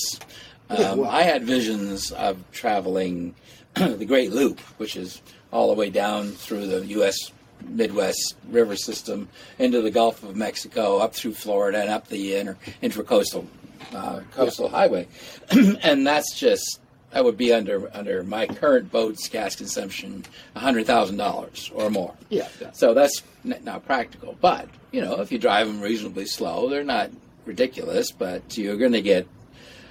Yeah, 0.69 0.91
Um, 0.91 1.05
I 1.05 1.23
had 1.23 1.43
visions 1.43 2.11
of 2.11 2.37
traveling 2.51 3.35
the 3.75 4.05
Great 4.05 4.31
Loop, 4.31 4.59
which 4.77 4.95
is 4.95 5.21
all 5.51 5.67
the 5.67 5.73
way 5.79 5.89
down 5.89 6.31
through 6.31 6.67
the 6.67 6.85
U.S. 6.87 7.17
Midwest 7.67 8.35
river 8.49 8.75
system 8.75 9.27
into 9.57 9.81
the 9.81 9.91
Gulf 9.91 10.23
of 10.23 10.35
Mexico, 10.35 10.97
up 10.99 11.13
through 11.13 11.33
Florida, 11.33 11.79
and 11.81 11.89
up 11.89 12.07
the 12.07 12.35
inter, 12.35 12.57
intracoastal 12.83 13.45
uh, 13.93 14.21
coastal 14.31 14.69
highway, 14.69 15.07
and 15.83 16.05
that's 16.05 16.37
just 16.37 16.79
that 17.11 17.25
would 17.25 17.37
be 17.37 17.51
under 17.51 17.89
under 17.95 18.23
my 18.23 18.45
current 18.45 18.91
boat's 18.91 19.27
gas 19.27 19.55
consumption, 19.55 20.23
hundred 20.55 20.85
thousand 20.85 21.17
dollars 21.17 21.71
or 21.73 21.89
more. 21.89 22.13
Yeah, 22.29 22.47
yeah. 22.61 22.71
So 22.71 22.93
that's 22.93 23.23
n- 23.43 23.59
not 23.63 23.85
practical. 23.85 24.37
But 24.39 24.69
you 24.91 25.01
know, 25.01 25.19
if 25.21 25.31
you 25.31 25.39
drive 25.39 25.67
them 25.67 25.81
reasonably 25.81 26.27
slow, 26.27 26.69
they're 26.69 26.83
not 26.83 27.09
ridiculous. 27.45 28.11
But 28.11 28.57
you're 28.57 28.77
going 28.77 28.91
to 28.93 29.01
get, 29.01 29.27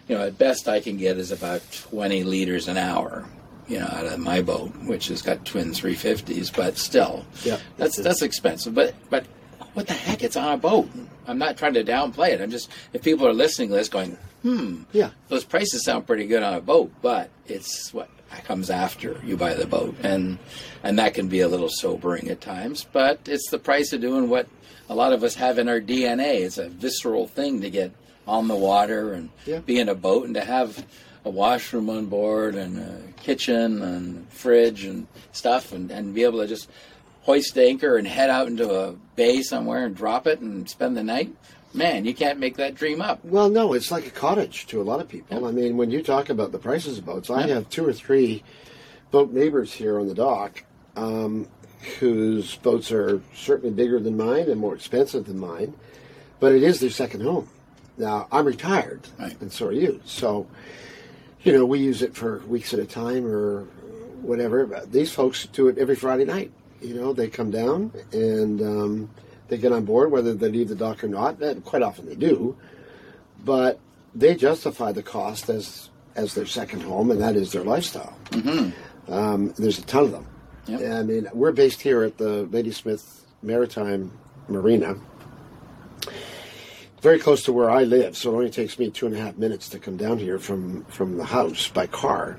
you 0.08 0.16
know, 0.16 0.24
at 0.24 0.38
best 0.38 0.68
I 0.68 0.80
can 0.80 0.96
get 0.96 1.18
is 1.18 1.30
about 1.30 1.60
20 1.90 2.24
liters 2.24 2.68
an 2.68 2.76
hour. 2.76 3.24
You 3.68 3.80
know, 3.80 3.86
out 3.92 4.06
of 4.06 4.18
my 4.18 4.40
boat, 4.40 4.74
which 4.84 5.08
has 5.08 5.20
got 5.20 5.44
twin 5.44 5.72
350s, 5.72 6.50
but 6.56 6.78
still, 6.78 7.26
Yeah. 7.44 7.58
that's 7.76 7.96
that's 7.96 8.22
expensive. 8.22 8.74
But 8.74 8.94
but 9.10 9.26
what 9.74 9.86
the 9.86 9.92
heck? 9.92 10.22
It's 10.24 10.36
on 10.36 10.54
a 10.54 10.56
boat. 10.56 10.88
I'm 11.26 11.36
not 11.36 11.58
trying 11.58 11.74
to 11.74 11.84
downplay 11.84 12.30
it. 12.30 12.40
I'm 12.40 12.50
just 12.50 12.70
if 12.94 13.02
people 13.02 13.26
are 13.28 13.34
listening 13.34 13.68
to 13.68 13.74
this, 13.74 13.90
going, 13.90 14.16
hmm, 14.40 14.84
Yeah. 14.92 15.10
those 15.28 15.44
prices 15.44 15.84
sound 15.84 16.06
pretty 16.06 16.26
good 16.26 16.42
on 16.42 16.54
a 16.54 16.62
boat, 16.62 16.90
but 17.02 17.28
it's 17.46 17.92
what 17.92 18.08
comes 18.44 18.70
after 18.70 19.20
you 19.22 19.36
buy 19.36 19.52
the 19.52 19.66
boat, 19.66 19.94
and 20.02 20.38
and 20.82 20.98
that 20.98 21.12
can 21.12 21.28
be 21.28 21.40
a 21.40 21.48
little 21.48 21.68
sobering 21.68 22.30
at 22.30 22.40
times. 22.40 22.86
But 22.90 23.20
it's 23.26 23.50
the 23.50 23.58
price 23.58 23.92
of 23.92 24.00
doing 24.00 24.30
what 24.30 24.46
a 24.88 24.94
lot 24.94 25.12
of 25.12 25.22
us 25.22 25.34
have 25.34 25.58
in 25.58 25.68
our 25.68 25.80
DNA. 25.80 26.40
It's 26.40 26.56
a 26.56 26.70
visceral 26.70 27.26
thing 27.26 27.60
to 27.60 27.68
get 27.68 27.92
on 28.28 28.46
the 28.46 28.54
water 28.56 29.12
and 29.14 29.30
Yeah. 29.46 29.58
be 29.60 29.78
in 29.80 29.88
a 29.88 29.94
boat 29.94 30.26
and 30.26 30.34
to 30.34 30.42
have 30.44 30.84
a 31.24 31.30
washroom 31.30 31.90
on 31.90 32.06
board 32.06 32.54
and 32.54 32.78
a 32.78 33.00
kitchen 33.22 33.82
and 33.82 34.28
fridge 34.30 34.84
and 34.84 35.06
stuff, 35.32 35.72
and, 35.72 35.90
and 35.90 36.14
be 36.14 36.22
able 36.22 36.38
to 36.40 36.46
just 36.46 36.68
hoist 37.22 37.58
anchor 37.58 37.96
and 37.96 38.06
head 38.06 38.30
out 38.30 38.46
into 38.46 38.70
a 38.72 38.92
bay 39.16 39.42
somewhere 39.42 39.84
and 39.86 39.96
drop 39.96 40.26
it 40.26 40.40
and 40.40 40.68
spend 40.68 40.96
the 40.96 41.02
night. 41.02 41.34
Man, 41.74 42.04
you 42.06 42.14
can't 42.14 42.38
make 42.38 42.56
that 42.56 42.74
dream 42.74 43.02
up. 43.02 43.22
Well, 43.24 43.50
no, 43.50 43.72
it's 43.74 43.90
like 43.90 44.06
a 44.06 44.10
cottage 44.10 44.66
to 44.68 44.80
a 44.80 44.84
lot 44.84 45.00
of 45.00 45.08
people. 45.08 45.44
I 45.44 45.50
mean, 45.50 45.76
when 45.76 45.90
you 45.90 46.02
talk 46.02 46.30
about 46.30 46.52
the 46.52 46.58
prices 46.58 46.98
of 46.98 47.04
boats, 47.04 47.28
I 47.28 47.46
have 47.48 47.68
two 47.68 47.86
or 47.86 47.92
three 47.92 48.42
boat 49.10 49.32
neighbors 49.32 49.72
here 49.72 50.00
on 50.00 50.06
the 50.08 50.14
dock 50.14 50.62
um, 50.96 51.46
whose 51.98 52.56
boats 52.56 52.90
are 52.90 53.20
certainly 53.34 53.74
bigger 53.74 54.00
than 54.00 54.16
mine 54.16 54.48
and 54.48 54.58
more 54.60 54.74
expensive 54.74 55.26
than 55.26 55.38
mine, 55.38 55.74
but 56.40 56.52
it 56.54 56.62
is 56.62 56.80
their 56.80 56.90
second 56.90 57.20
home. 57.22 57.48
Now, 57.98 58.28
I'm 58.30 58.46
retired, 58.46 59.06
Right. 59.18 59.38
and 59.40 59.52
so 59.52 59.66
are 59.66 59.72
you. 59.72 60.00
So, 60.04 60.46
you 61.42 61.52
know, 61.52 61.64
we 61.66 61.80
use 61.80 62.02
it 62.02 62.14
for 62.14 62.38
weeks 62.46 62.72
at 62.72 62.80
a 62.80 62.86
time 62.86 63.26
or 63.26 63.64
whatever. 64.22 64.66
But 64.66 64.92
these 64.92 65.12
folks 65.12 65.46
do 65.46 65.68
it 65.68 65.78
every 65.78 65.96
Friday 65.96 66.24
night. 66.24 66.50
You 66.80 66.94
know, 66.94 67.12
they 67.12 67.28
come 67.28 67.50
down 67.50 67.92
and 68.12 68.62
um, 68.62 69.10
they 69.48 69.58
get 69.58 69.72
on 69.72 69.84
board, 69.84 70.10
whether 70.12 70.32
they 70.34 70.48
leave 70.48 70.68
the 70.68 70.74
dock 70.76 71.02
or 71.02 71.08
not. 71.08 71.42
And 71.42 71.64
quite 71.64 71.82
often 71.82 72.06
they 72.06 72.14
do, 72.14 72.56
but 73.44 73.80
they 74.14 74.34
justify 74.36 74.92
the 74.92 75.02
cost 75.02 75.48
as 75.50 75.90
as 76.16 76.34
their 76.34 76.46
second 76.46 76.80
home, 76.82 77.12
and 77.12 77.20
that 77.20 77.36
is 77.36 77.52
their 77.52 77.62
lifestyle. 77.62 78.16
Mm-hmm. 78.30 79.12
Um, 79.12 79.54
there's 79.56 79.78
a 79.78 79.82
ton 79.82 80.04
of 80.04 80.10
them. 80.12 80.26
Yep. 80.66 80.92
I 80.92 81.02
mean, 81.04 81.28
we're 81.32 81.52
based 81.52 81.80
here 81.80 82.02
at 82.02 82.18
the 82.18 82.48
Ladysmith 82.50 83.24
Maritime 83.42 84.10
Marina, 84.48 84.96
very 87.00 87.18
close 87.18 87.42
to 87.44 87.52
where 87.52 87.70
I 87.70 87.84
live. 87.84 88.16
So 88.16 88.32
it 88.32 88.36
only 88.36 88.50
takes 88.50 88.78
me 88.78 88.90
two 88.90 89.06
and 89.06 89.14
a 89.16 89.20
half 89.20 89.36
minutes 89.36 89.68
to 89.70 89.78
come 89.78 89.96
down 89.96 90.18
here 90.18 90.38
from 90.38 90.84
from 90.84 91.16
the 91.16 91.24
house 91.24 91.68
by 91.68 91.86
car, 91.86 92.38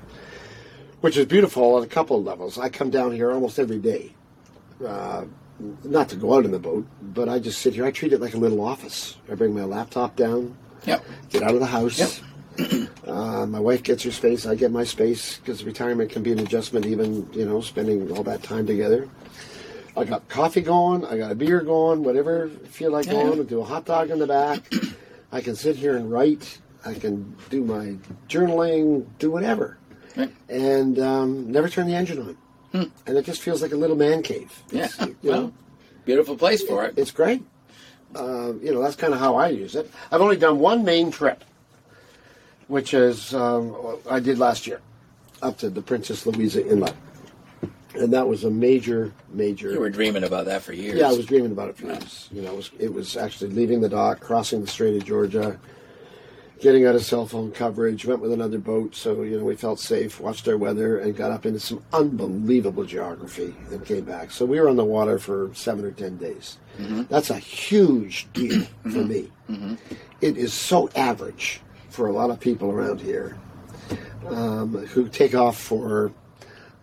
which 1.00 1.16
is 1.16 1.26
beautiful 1.26 1.74
on 1.74 1.82
a 1.82 1.86
couple 1.86 2.18
of 2.18 2.24
levels. 2.24 2.58
I 2.58 2.68
come 2.68 2.90
down 2.90 3.12
here 3.12 3.30
almost 3.32 3.58
every 3.58 3.78
day, 3.78 4.14
uh, 4.86 5.24
not 5.84 6.08
to 6.10 6.16
go 6.16 6.34
out 6.34 6.44
in 6.44 6.50
the 6.50 6.58
boat, 6.58 6.86
but 7.02 7.28
I 7.28 7.38
just 7.38 7.60
sit 7.60 7.74
here. 7.74 7.84
I 7.84 7.90
treat 7.90 8.12
it 8.12 8.20
like 8.20 8.34
a 8.34 8.38
little 8.38 8.60
office. 8.60 9.16
I 9.30 9.34
bring 9.34 9.54
my 9.54 9.64
laptop 9.64 10.16
down, 10.16 10.56
Yep. 10.86 11.04
get 11.30 11.42
out 11.42 11.54
of 11.54 11.60
the 11.60 11.66
house. 11.66 12.20
Uh, 13.06 13.46
my 13.46 13.58
wife 13.58 13.82
gets 13.82 14.02
her 14.04 14.10
space. 14.10 14.44
I 14.44 14.54
get 14.54 14.70
my 14.70 14.84
space 14.84 15.38
because 15.38 15.64
retirement 15.64 16.10
can 16.10 16.22
be 16.22 16.30
an 16.30 16.38
adjustment, 16.40 16.84
even 16.84 17.26
you 17.32 17.46
know, 17.46 17.60
spending 17.62 18.10
all 18.12 18.22
that 18.24 18.42
time 18.42 18.66
together. 18.66 19.08
I 19.96 20.04
got 20.04 20.28
coffee 20.28 20.60
going. 20.60 21.04
I 21.04 21.16
got 21.18 21.32
a 21.32 21.34
beer 21.34 21.60
going. 21.60 22.02
Whatever 22.04 22.50
I 22.64 22.66
feel 22.68 22.90
like 22.92 23.06
Yeah. 23.06 23.12
going. 23.14 23.38
I'll 23.38 23.44
do 23.44 23.60
a 23.60 23.64
hot 23.64 23.84
dog 23.86 24.10
in 24.10 24.18
the 24.18 24.26
back. 24.26 24.72
I 25.32 25.40
can 25.40 25.56
sit 25.56 25.76
here 25.76 25.96
and 25.96 26.10
write. 26.10 26.58
I 26.84 26.94
can 26.94 27.34
do 27.50 27.62
my 27.64 27.96
journaling. 28.28 29.04
Do 29.18 29.30
whatever, 29.30 29.76
Right. 30.16 30.32
and 30.48 30.98
um, 30.98 31.50
never 31.52 31.68
turn 31.68 31.86
the 31.86 31.94
engine 31.94 32.18
on. 32.72 32.90
And 33.06 33.18
it 33.18 33.24
just 33.24 33.40
feels 33.42 33.62
like 33.62 33.72
a 33.72 33.76
little 33.76 33.96
man 33.96 34.22
cave. 34.22 34.50
Hmm. 34.70 34.76
Yeah. 34.76 34.88
You 35.00 35.16
Well, 35.22 35.42
know, 35.42 35.52
beautiful 36.04 36.36
place 36.36 36.62
for 36.62 36.84
it. 36.84 36.94
it's 36.96 37.10
great. 37.10 37.42
Um, 38.14 38.60
you 38.62 38.72
know, 38.72 38.80
that's 38.80 38.96
kind 38.96 39.12
of 39.12 39.18
how 39.20 39.34
I 39.36 39.48
use 39.48 39.74
it. 39.76 39.90
I've 40.10 40.20
only 40.20 40.36
done 40.36 40.58
one 40.58 40.84
main 40.84 41.10
trip, 41.10 41.44
which 42.68 42.94
is 42.94 43.34
um, 43.34 43.76
I 44.08 44.20
did 44.20 44.38
last 44.38 44.66
year, 44.66 44.80
up 45.42 45.58
to 45.58 45.70
the 45.70 45.82
Princess 45.82 46.26
Louisa 46.26 46.66
Inlet, 46.66 46.94
and 47.94 48.12
that 48.12 48.28
was 48.28 48.44
a 48.44 48.50
major, 48.50 49.12
major. 49.30 49.72
You 49.72 49.80
were 49.80 49.90
dreaming 49.90 50.24
about 50.24 50.46
that 50.46 50.62
for 50.62 50.72
years. 50.72 50.98
yeah, 50.98 51.08
I 51.08 51.12
was 51.12 51.26
dreaming 51.26 51.52
about 51.52 51.68
it 51.70 51.76
for 51.76 51.86
years. 51.86 52.28
You 52.32 52.42
know, 52.42 52.52
it 52.52 52.56
was, 52.56 52.70
it 52.78 52.92
was 52.92 53.16
actually 53.16 53.50
leaving 53.50 53.80
the 53.80 53.88
dock, 53.88 54.20
crossing 54.20 54.60
the 54.60 54.66
Strait 54.66 54.96
of 54.96 55.04
Georgia, 55.04 55.58
getting 56.60 56.86
out 56.86 56.94
of 56.94 57.02
cell 57.02 57.26
phone 57.26 57.50
coverage, 57.50 58.04
went 58.04 58.20
with 58.20 58.32
another 58.32 58.58
boat, 58.58 58.94
so 58.94 59.22
you 59.22 59.38
know 59.38 59.44
we 59.44 59.56
felt 59.56 59.80
safe, 59.80 60.20
watched 60.20 60.46
our 60.46 60.56
weather, 60.56 60.98
and 60.98 61.16
got 61.16 61.30
up 61.30 61.46
into 61.46 61.58
some 61.58 61.82
unbelievable 61.92 62.84
geography 62.84 63.54
and 63.70 63.84
came 63.84 64.04
back. 64.04 64.30
So 64.30 64.44
we 64.44 64.60
were 64.60 64.68
on 64.68 64.76
the 64.76 64.84
water 64.84 65.18
for 65.18 65.50
seven 65.54 65.84
or 65.84 65.90
ten 65.90 66.16
days. 66.16 66.58
Mm-hmm. 66.78 67.04
That's 67.08 67.30
a 67.30 67.38
huge 67.38 68.28
deal 68.32 68.62
for 68.82 68.88
me. 68.88 69.30
Mm-hmm. 69.48 69.54
Mm-hmm. 69.54 69.94
It 70.20 70.36
is 70.36 70.52
so 70.52 70.88
average 70.94 71.60
for 71.88 72.06
a 72.06 72.12
lot 72.12 72.30
of 72.30 72.38
people 72.38 72.70
around 72.70 73.00
here 73.00 73.36
um, 74.28 74.74
who 74.86 75.08
take 75.08 75.34
off 75.34 75.58
for. 75.58 76.12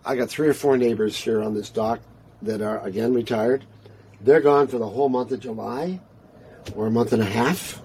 I 0.04 0.16
got 0.16 0.28
three 0.28 0.48
or 0.48 0.54
four 0.54 0.76
neighbors 0.76 1.16
here 1.16 1.42
on 1.42 1.54
this 1.54 1.70
dock 1.70 2.00
that 2.42 2.62
are 2.62 2.80
again 2.86 3.12
retired. 3.14 3.64
They're 4.20 4.40
gone 4.40 4.66
for 4.68 4.78
the 4.78 4.86
whole 4.88 5.08
month 5.08 5.32
of 5.32 5.40
July 5.40 6.00
or 6.74 6.86
a 6.86 6.90
month 6.90 7.12
and 7.12 7.22
a 7.22 7.26
half, 7.26 7.80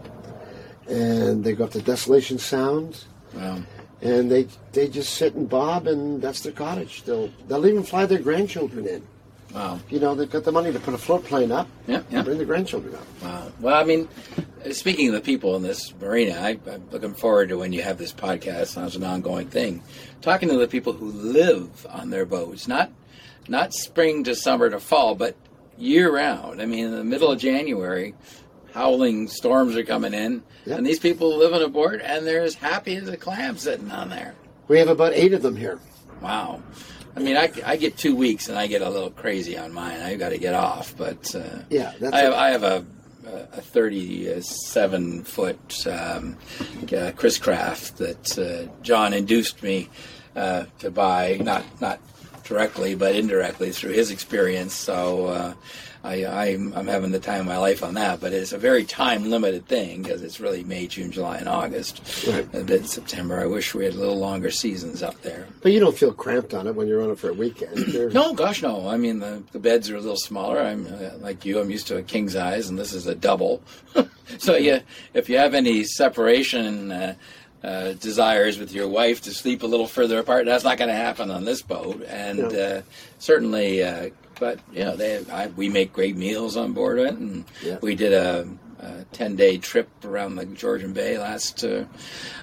and 0.87 1.43
they 1.43 1.53
go 1.53 1.65
up 1.65 1.71
to 1.71 1.81
Desolation 1.81 2.37
Sound, 2.37 3.03
Wow. 3.35 3.61
and 4.01 4.29
they 4.31 4.47
they 4.71 4.87
just 4.87 5.13
sit 5.13 5.33
and 5.35 5.49
bob, 5.49 5.87
and 5.87 6.21
that's 6.21 6.41
their 6.41 6.51
cottage. 6.53 7.03
They'll 7.03 7.29
they'll 7.47 7.65
even 7.65 7.83
fly 7.83 8.05
their 8.05 8.19
grandchildren 8.19 8.87
in. 8.87 9.03
Wow. 9.53 9.79
You 9.89 9.99
know, 9.99 10.15
they've 10.15 10.29
got 10.29 10.43
the 10.43 10.51
money 10.51 10.71
to 10.73 10.79
put 10.79 10.95
a 10.95 10.97
float 10.97 11.23
plane 11.25 11.51
up, 11.51 11.67
Yeah, 11.87 12.01
yeah. 12.09 12.23
bring 12.23 12.39
the 12.39 12.45
grandchildren 12.45 12.95
up. 12.95 13.05
Wow. 13.21 13.51
Well, 13.59 13.75
I 13.79 13.83
mean, 13.83 14.07
speaking 14.71 15.07
of 15.09 15.13
the 15.15 15.21
people 15.21 15.55
in 15.55 15.63
this 15.63 15.93
marina, 15.99 16.33
I, 16.39 16.57
I'm 16.71 16.89
looking 16.91 17.13
forward 17.13 17.49
to 17.49 17.57
when 17.57 17.73
you 17.73 17.81
have 17.83 17.97
this 17.97 18.13
podcast 18.13 18.81
as 18.83 18.95
an 18.95 19.03
ongoing 19.03 19.47
thing, 19.47 19.83
talking 20.21 20.49
to 20.49 20.57
the 20.57 20.67
people 20.67 20.93
who 20.93 21.07
live 21.11 21.85
on 21.89 22.09
their 22.09 22.25
boats, 22.25 22.67
not 22.67 22.91
not 23.47 23.73
spring 23.73 24.23
to 24.23 24.35
summer 24.35 24.69
to 24.69 24.79
fall, 24.79 25.15
but 25.15 25.35
year 25.77 26.13
round. 26.13 26.61
I 26.61 26.65
mean, 26.65 26.85
in 26.85 26.91
the 26.91 27.03
middle 27.03 27.31
of 27.31 27.39
January, 27.39 28.15
howling 28.73 29.27
storms 29.27 29.75
are 29.75 29.83
coming 29.83 30.13
in, 30.13 30.43
Yep. 30.65 30.77
and 30.77 30.87
these 30.87 30.99
people 30.99 31.35
live 31.37 31.53
on 31.53 31.61
a 31.61 31.67
board, 31.67 31.99
and 32.01 32.25
they're 32.25 32.43
as 32.43 32.55
happy 32.55 32.95
as 32.95 33.07
a 33.09 33.17
clam 33.17 33.57
sitting 33.57 33.91
on 33.91 34.09
there. 34.09 34.33
We 34.69 34.79
have 34.79 34.87
about 34.87 35.11
eight 35.13 35.33
of 35.33 35.41
them 35.41 35.57
here. 35.57 35.77
Wow. 36.21 36.61
I 37.17 37.19
mean, 37.19 37.35
I, 37.35 37.51
I 37.65 37.75
get 37.75 37.97
two 37.97 38.15
weeks 38.15 38.47
and 38.47 38.57
I 38.57 38.65
get 38.67 38.81
a 38.81 38.89
little 38.89 39.11
crazy 39.11 39.57
on 39.57 39.73
mine. 39.73 39.99
I've 40.01 40.17
got 40.19 40.29
to 40.29 40.37
get 40.37 40.53
off, 40.55 40.95
but 40.97 41.35
uh, 41.35 41.59
Yeah, 41.69 41.91
that's 41.99 42.13
I 42.15 42.19
have. 42.21 42.33
I 42.33 42.49
have 42.51 42.63
a 42.63 42.85
a 43.25 43.61
37 43.61 45.23
foot 45.23 45.87
um, 45.87 46.37
uh, 46.95 47.11
Chris 47.15 47.37
Craft 47.37 47.97
that 47.97 48.37
uh, 48.37 48.71
John 48.81 49.13
induced 49.13 49.63
me 49.63 49.89
uh, 50.35 50.65
to 50.79 50.91
buy. 50.91 51.39
Not 51.41 51.63
not 51.81 51.99
directly, 52.43 52.95
but 52.95 53.15
indirectly 53.15 53.71
through 53.71 53.93
his 53.93 54.11
experience. 54.11 54.73
So 54.73 55.27
uh, 55.27 55.53
I, 56.03 56.25
I'm, 56.25 56.73
I'm 56.73 56.87
having 56.87 57.11
the 57.11 57.19
time 57.19 57.41
of 57.41 57.45
my 57.45 57.57
life 57.57 57.81
on 57.81 57.93
that. 57.93 58.19
But 58.19 58.33
it's 58.33 58.51
a 58.51 58.57
very 58.57 58.83
time 58.83 59.29
limited 59.29 59.67
thing 59.67 60.03
because 60.03 60.21
it's 60.21 60.39
really 60.39 60.63
May, 60.63 60.87
June, 60.87 61.11
July, 61.11 61.37
and 61.37 61.47
August. 61.47 62.25
Right. 62.27 62.53
And 62.53 62.67
then 62.67 62.83
September. 62.83 63.39
I 63.39 63.45
wish 63.45 63.73
we 63.73 63.85
had 63.85 63.93
a 63.93 63.97
little 63.97 64.17
longer 64.19 64.51
seasons 64.51 65.01
up 65.01 65.21
there. 65.21 65.47
But 65.61 65.71
you 65.71 65.79
don't 65.79 65.97
feel 65.97 66.13
cramped 66.13 66.53
on 66.53 66.67
it 66.67 66.75
when 66.75 66.87
you're 66.87 67.01
on 67.01 67.11
it 67.11 67.19
for 67.19 67.29
a 67.29 67.33
weekend. 67.33 68.13
No, 68.13 68.33
gosh, 68.33 68.61
no. 68.61 68.87
I 68.87 68.97
mean, 68.97 69.19
the, 69.19 69.43
the 69.53 69.59
beds 69.59 69.89
are 69.89 69.95
a 69.95 70.01
little 70.01 70.17
smaller. 70.17 70.59
I'm 70.59 70.85
uh, 70.87 71.17
like 71.19 71.45
you. 71.45 71.59
I'm 71.59 71.69
used 71.69 71.87
to 71.87 71.97
a 71.97 72.03
king 72.03 72.29
size, 72.29 72.69
and 72.69 72.77
this 72.77 72.93
is 72.93 73.07
a 73.07 73.15
double. 73.15 73.61
so, 74.37 74.55
yeah, 74.55 74.79
if 75.13 75.29
you 75.29 75.37
have 75.37 75.53
any 75.53 75.83
separation 75.85 76.91
uh, 76.91 77.15
uh, 77.63 77.93
desires 77.93 78.57
with 78.59 78.73
your 78.73 78.87
wife 78.87 79.21
to 79.21 79.31
sleep 79.33 79.63
a 79.63 79.67
little 79.67 79.87
further 79.87 80.19
apart, 80.19 80.45
that's 80.45 80.63
not 80.63 80.77
going 80.77 80.89
to 80.89 80.95
happen 80.95 81.31
on 81.31 81.45
this 81.45 81.61
boat. 81.61 82.03
And 82.07 82.39
No. 82.39 82.47
uh, 82.49 82.81
certainly, 83.19 83.83
uh, 83.83 84.09
but 84.39 84.59
you 84.73 84.83
know, 84.83 84.95
they 84.95 85.23
I, 85.31 85.47
we 85.47 85.69
make 85.69 85.93
great 85.93 86.17
meals 86.17 86.57
on 86.57 86.73
board 86.73 86.99
it, 86.99 87.13
and 87.15 87.45
Yeah. 87.63 87.77
we 87.81 87.95
did 87.95 88.13
a. 88.13 88.47
a 88.79 89.05
10 89.13 89.37
day 89.37 89.57
trip 89.57 89.87
around 90.03 90.35
the 90.35 90.45
Georgian 90.45 90.91
Bay 90.91 91.17
last 91.17 91.63
uh, 91.63 91.85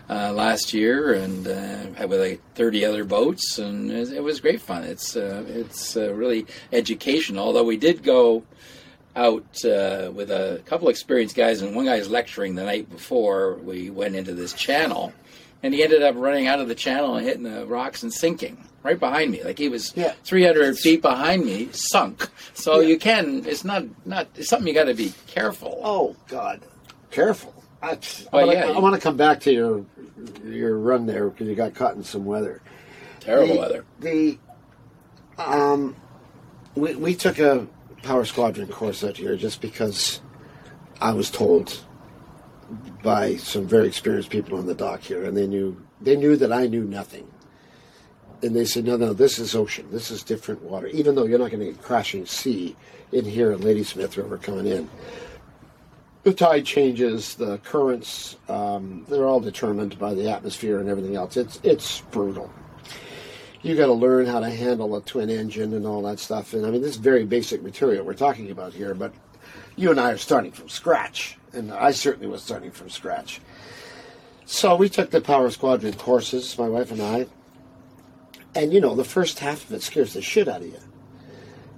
uh, 0.08 0.32
last 0.32 0.72
year 0.72 1.12
and 1.12 1.46
uh, 1.46 1.92
had 1.98 2.08
with 2.08 2.18
like 2.20 2.40
30 2.54 2.82
other 2.86 3.04
boats 3.04 3.58
and 3.58 3.90
it, 3.90 4.10
it 4.10 4.22
was 4.22 4.40
great 4.40 4.62
fun. 4.62 4.82
It's 4.84 5.16
uh, 5.16 5.44
it's 5.46 5.96
uh, 5.98 6.14
really 6.14 6.46
educational. 6.72 7.44
Although 7.44 7.64
we 7.64 7.76
did 7.76 8.02
go 8.02 8.42
out 9.20 9.64
uh, 9.64 10.10
with 10.14 10.30
a 10.30 10.62
couple 10.64 10.88
experienced 10.88 11.36
guys 11.36 11.60
and 11.60 11.76
one 11.76 11.84
guy's 11.84 12.08
lecturing 12.08 12.54
the 12.54 12.64
night 12.64 12.88
before 12.90 13.54
we 13.56 13.90
went 13.90 14.16
into 14.16 14.32
this 14.34 14.52
channel 14.54 15.12
and 15.62 15.74
he 15.74 15.82
ended 15.82 16.02
up 16.02 16.14
running 16.16 16.46
out 16.46 16.58
of 16.58 16.68
the 16.68 16.74
channel 16.74 17.16
and 17.16 17.26
hitting 17.26 17.42
the 17.42 17.66
rocks 17.66 18.02
and 18.02 18.12
sinking 18.12 18.56
right 18.82 18.98
behind 18.98 19.30
me 19.30 19.42
like 19.44 19.58
he 19.58 19.68
was 19.68 19.92
Yeah. 19.94 20.14
300 20.24 20.78
feet 20.78 21.02
behind 21.02 21.44
me 21.44 21.68
sunk 21.72 22.28
so 22.54 22.80
Yeah. 22.80 22.88
you 22.88 22.98
can 22.98 23.44
it's 23.46 23.62
not 23.64 23.84
not 24.06 24.26
it's 24.36 24.48
something 24.48 24.66
you 24.66 24.72
got 24.74 24.84
to 24.84 24.94
be 24.94 25.12
careful 25.26 25.78
Oh 25.84 26.16
God, 26.28 26.62
careful! 27.10 27.52
I, 27.82 27.98
I 28.32 28.36
wanna- 28.44 28.52
yeah, 28.52 28.64
I 28.68 28.72
you- 28.72 28.80
want 28.80 28.94
to 28.94 29.00
come 29.02 29.16
back 29.18 29.40
to 29.40 29.52
your 29.52 29.84
your 30.44 30.78
run 30.78 31.04
there 31.06 31.28
because 31.28 31.46
you 31.46 31.54
got 31.54 31.74
caught 31.74 31.94
in 31.94 32.04
some 32.04 32.24
weather. 32.24 32.62
terrible 33.20 33.54
the, 33.54 33.60
weather 33.60 33.84
The 34.00 34.38
um, 35.38 35.94
we 36.74 36.94
we 36.96 37.14
took 37.14 37.38
a 37.38 37.66
power 38.02 38.24
squadron 38.24 38.68
course 38.68 39.04
out 39.04 39.16
here 39.16 39.36
just 39.36 39.60
because 39.60 40.20
I 41.00 41.12
was 41.12 41.30
told 41.30 41.80
by 43.02 43.36
some 43.36 43.66
very 43.66 43.88
experienced 43.88 44.30
people 44.30 44.58
on 44.58 44.66
the 44.66 44.74
dock 44.74 45.00
here, 45.00 45.24
and 45.24 45.36
they 45.36 45.46
knew 45.46 45.80
they 46.00 46.16
knew 46.16 46.36
that 46.36 46.52
I 46.52 46.66
knew 46.66 46.84
nothing. 46.84 47.26
And 48.42 48.56
they 48.56 48.64
said, 48.64 48.84
"No, 48.84 48.96
no, 48.96 49.12
this 49.12 49.38
is 49.38 49.54
ocean. 49.54 49.86
This 49.90 50.10
is 50.10 50.22
different 50.22 50.62
water. 50.62 50.86
Even 50.88 51.14
though 51.14 51.24
you're 51.24 51.38
not 51.38 51.50
going 51.50 51.60
to 51.60 51.72
get 51.72 51.82
crashing 51.82 52.26
sea 52.26 52.76
in 53.12 53.24
here 53.24 53.52
at 53.52 53.60
Ladysmith 53.60 54.16
River 54.16 54.38
coming 54.38 54.66
in, 54.66 54.88
the 56.22 56.32
tide 56.32 56.64
changes, 56.64 57.34
the 57.34 57.58
currents, 57.58 58.36
um, 58.48 59.04
they're 59.08 59.26
all 59.26 59.40
determined 59.40 59.98
by 59.98 60.14
the 60.14 60.30
atmosphere 60.30 60.78
and 60.78 60.88
everything 60.88 61.16
else. 61.16 61.36
It's 61.36 61.60
it's 61.62 62.00
brutal. 62.12 62.50
You 63.62 63.76
got 63.76 63.86
to 63.86 63.92
learn 63.92 64.26
how 64.26 64.40
to 64.40 64.48
handle 64.48 64.96
a 64.96 65.02
twin 65.02 65.28
engine 65.28 65.74
and 65.74 65.86
all 65.86 66.02
that 66.02 66.18
stuff. 66.18 66.54
And 66.54 66.64
I 66.64 66.70
mean, 66.70 66.80
this 66.80 66.92
is 66.92 66.96
very 66.96 67.24
basic 67.24 67.62
material 67.62 68.04
we're 68.04 68.14
talking 68.14 68.50
about 68.50 68.72
here, 68.72 68.94
but 68.94 69.12
you 69.76 69.90
and 69.90 70.00
I 70.00 70.12
are 70.12 70.16
starting 70.16 70.52
from 70.52 70.68
scratch, 70.68 71.36
and 71.52 71.72
I 71.72 71.90
certainly 71.90 72.26
was 72.26 72.42
starting 72.42 72.70
from 72.70 72.88
scratch. 72.88 73.40
So 74.46 74.76
we 74.76 74.88
took 74.88 75.10
the 75.10 75.20
Power 75.20 75.50
Squadron 75.50 75.92
courses, 75.92 76.58
my 76.58 76.68
wife 76.68 76.90
and 76.90 77.02
I, 77.02 77.26
and 78.54 78.72
you 78.72 78.80
know, 78.80 78.94
the 78.94 79.04
first 79.04 79.38
half 79.38 79.64
of 79.64 79.72
it 79.72 79.82
scares 79.82 80.14
the 80.14 80.22
shit 80.22 80.48
out 80.48 80.62
of 80.62 80.66
you. 80.66 80.80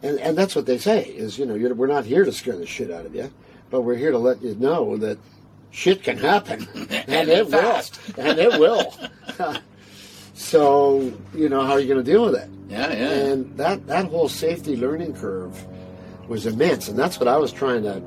And, 0.02 0.18
and 0.20 0.38
that's 0.38 0.56
what 0.56 0.66
they 0.66 0.78
say 0.78 1.04
is, 1.04 1.38
you 1.38 1.46
know, 1.46 1.54
you're, 1.54 1.74
we're 1.74 1.86
not 1.86 2.04
here 2.04 2.24
to 2.24 2.32
scare 2.32 2.56
the 2.56 2.66
shit 2.66 2.90
out 2.90 3.06
of 3.06 3.14
you, 3.14 3.30
but 3.70 3.82
we're 3.82 3.96
here 3.96 4.10
to 4.10 4.18
let 4.18 4.40
you 4.42 4.54
know 4.54 4.96
that 4.96 5.18
shit 5.70 6.02
can 6.02 6.16
happen, 6.16 6.66
and 7.08 7.28
it 7.28 7.46
will, 7.46 7.82
and 8.18 8.38
it 8.38 8.58
will. 8.58 8.94
so, 10.42 11.12
you 11.34 11.48
know, 11.48 11.62
how 11.64 11.72
are 11.72 11.80
you 11.80 11.86
going 11.88 12.04
to 12.04 12.10
deal 12.10 12.24
with 12.24 12.34
it? 12.34 12.48
yeah 12.68 12.90
yeah 12.92 13.10
And 13.32 13.56
that 13.58 13.86
that 13.86 14.06
whole 14.06 14.28
safety 14.28 14.76
learning 14.76 15.14
curve 15.14 15.54
was 16.28 16.46
immense, 16.46 16.88
and 16.88 16.98
that's 16.98 17.18
what 17.20 17.28
I 17.28 17.36
was 17.36 17.52
trying 17.52 17.82
to, 17.82 18.00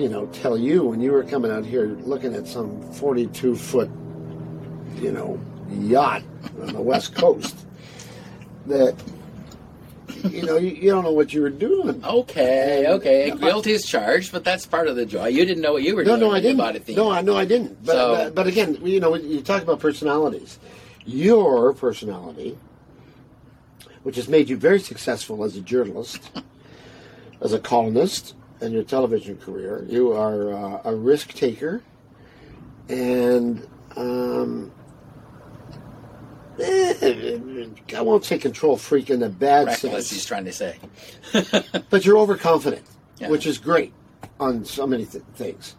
you 0.00 0.08
know, 0.08 0.26
tell 0.26 0.56
you 0.56 0.84
when 0.84 1.00
you 1.00 1.10
were 1.12 1.24
coming 1.24 1.50
out 1.50 1.64
here 1.64 1.86
looking 2.04 2.34
at 2.34 2.46
some 2.46 2.80
forty-two 2.92 3.56
foot, 3.56 3.90
you 5.00 5.10
know, 5.12 5.38
yacht 5.70 6.22
on 6.62 6.72
the 6.74 6.80
west 6.80 7.14
coast. 7.22 7.56
That 8.66 8.94
you 10.24 10.42
know 10.44 10.56
you, 10.58 10.70
you 10.70 10.90
don't 10.90 11.02
know 11.04 11.12
what 11.12 11.32
you 11.32 11.42
were 11.42 11.50
doing. 11.50 12.04
Okay, 12.04 12.84
okay. 12.88 13.30
No, 13.30 13.36
Guilty 13.36 13.72
is 13.72 13.84
charged, 13.84 14.30
but 14.32 14.44
that's 14.44 14.64
part 14.66 14.86
of 14.88 14.94
the 14.96 15.06
joy. 15.06 15.26
You 15.28 15.44
didn't 15.44 15.62
know 15.62 15.72
what 15.72 15.82
you 15.82 15.96
were 15.96 16.04
No, 16.04 16.16
doing. 16.16 16.30
no, 16.30 16.36
I 16.36 16.40
didn't. 16.40 16.96
No, 16.96 17.10
I 17.10 17.20
no, 17.22 17.36
I 17.36 17.44
didn't. 17.44 17.84
But, 17.84 17.92
So- 17.92 18.14
but 18.14 18.34
but 18.34 18.46
again, 18.46 18.78
you 18.84 19.00
know, 19.00 19.14
you 19.16 19.40
talk 19.42 19.62
about 19.62 19.80
personalities. 19.80 20.58
Your 21.06 21.72
personality, 21.72 22.58
which 24.02 24.16
has 24.16 24.28
made 24.28 24.48
you 24.48 24.56
very 24.56 24.80
successful 24.80 25.44
as 25.44 25.56
a 25.56 25.60
journalist, 25.60 26.30
as 27.40 27.52
a 27.52 27.60
columnist, 27.60 28.34
and 28.60 28.72
your 28.72 28.82
television 28.82 29.36
career, 29.36 29.86
you 29.88 30.12
are 30.12 30.52
uh, 30.52 30.80
a 30.84 30.94
risk 30.94 31.32
taker, 31.34 31.82
and 32.88 33.66
um, 33.96 34.72
eh, 36.60 37.66
I 37.96 38.00
won't 38.00 38.24
say 38.24 38.38
control 38.38 38.76
freak 38.76 39.10
in 39.10 39.20
the 39.20 39.28
bad 39.28 39.66
Reckless, 39.66 39.80
sense 39.92 40.10
he's 40.10 40.24
trying 40.24 40.46
to 40.46 40.52
say. 40.52 40.76
but 41.90 42.04
you're 42.04 42.18
overconfident, 42.18 42.84
Yeah. 43.18 43.28
which 43.28 43.46
is 43.46 43.58
great 43.58 43.92
on 44.40 44.64
so 44.64 44.86
many 44.86 45.04
th- 45.04 45.24
things. 45.34 45.76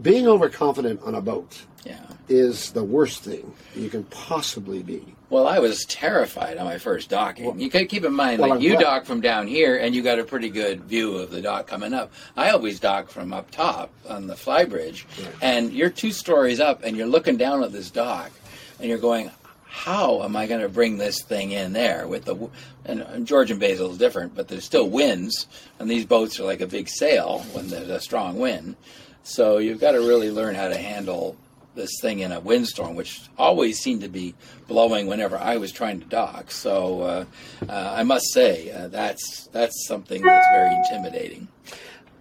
Being 0.00 0.26
overconfident 0.26 1.02
on 1.02 1.14
a 1.14 1.20
boat 1.20 1.62
Yeah. 1.88 1.96
is 2.28 2.72
the 2.72 2.84
worst 2.84 3.22
thing 3.22 3.52
you 3.74 3.88
can 3.88 4.04
possibly 4.04 4.82
be. 4.82 5.02
Well, 5.30 5.46
I 5.46 5.58
was 5.58 5.84
terrified 5.86 6.56
on 6.58 6.64
my 6.66 6.76
first 6.78 7.08
docking. 7.08 7.58
you 7.58 7.70
could 7.70 7.88
keep 7.88 8.04
in 8.04 8.12
mind, 8.12 8.40
Well, 8.40 8.50
like 8.50 8.58
I'm 8.58 8.62
you 8.62 8.72
glad- 8.72 8.82
dock 8.82 9.04
from 9.06 9.20
down 9.22 9.46
here, 9.46 9.76
and 9.76 9.94
you 9.94 10.02
got 10.02 10.18
a 10.18 10.24
pretty 10.24 10.48
good 10.50 10.84
view 10.84 11.16
of 11.16 11.30
the 11.30 11.40
dock 11.40 11.66
coming 11.66 11.94
up. 11.94 12.12
I 12.36 12.50
always 12.50 12.78
dock 12.80 13.08
from 13.10 13.32
up 13.32 13.50
top 13.50 13.90
on 14.08 14.26
the 14.26 14.34
flybridge, 14.34 15.04
Right. 15.22 15.34
and 15.40 15.72
you're 15.72 15.90
two 15.90 16.12
stories 16.12 16.60
up, 16.60 16.82
and 16.84 16.96
you're 16.96 17.06
looking 17.06 17.36
down 17.38 17.62
at 17.62 17.72
this 17.72 17.90
dock, 17.90 18.30
and 18.78 18.88
you're 18.88 18.98
going, 18.98 19.30
"How 19.64 20.22
am 20.22 20.36
I 20.36 20.46
going 20.46 20.60
to 20.62 20.68
bring 20.68 20.98
this 20.98 21.22
thing 21.22 21.52
in 21.52 21.72
there 21.72 22.06
with 22.08 22.24
the?" 22.26 22.36
And, 22.84 23.00
and 23.02 23.26
Georgian 23.26 23.58
Bay 23.58 23.72
is 23.72 23.80
a 23.80 23.82
little 23.82 23.96
different, 23.98 24.34
but 24.34 24.48
there's 24.48 24.64
still 24.64 24.88
winds, 24.88 25.46
and 25.78 25.90
these 25.90 26.04
boats 26.06 26.38
are 26.40 26.44
like 26.44 26.60
a 26.62 26.66
big 26.66 26.88
sail 26.88 27.44
when 27.52 27.68
there's 27.68 27.88
a 27.88 28.00
strong 28.00 28.38
wind. 28.38 28.76
So 29.24 29.58
you've 29.58 29.80
got 29.80 29.92
to 29.92 30.00
really 30.00 30.30
learn 30.30 30.54
how 30.54 30.68
to 30.68 30.76
handle 30.76 31.36
this 31.78 31.98
thing 32.02 32.18
in 32.18 32.32
a 32.32 32.40
windstorm, 32.40 32.94
which 32.94 33.20
always 33.38 33.78
seemed 33.78 34.02
to 34.02 34.08
be 34.08 34.34
blowing 34.66 35.06
whenever 35.06 35.38
I 35.38 35.56
was 35.56 35.72
trying 35.72 36.00
to 36.00 36.06
dock. 36.06 36.50
So 36.50 37.00
uh, 37.00 37.24
uh, 37.68 37.94
I 37.96 38.02
must 38.02 38.26
say 38.34 38.70
uh, 38.70 38.88
that's 38.88 39.46
that's 39.52 39.86
something 39.86 40.20
that's 40.20 40.46
very 40.52 40.74
intimidating. 40.74 41.48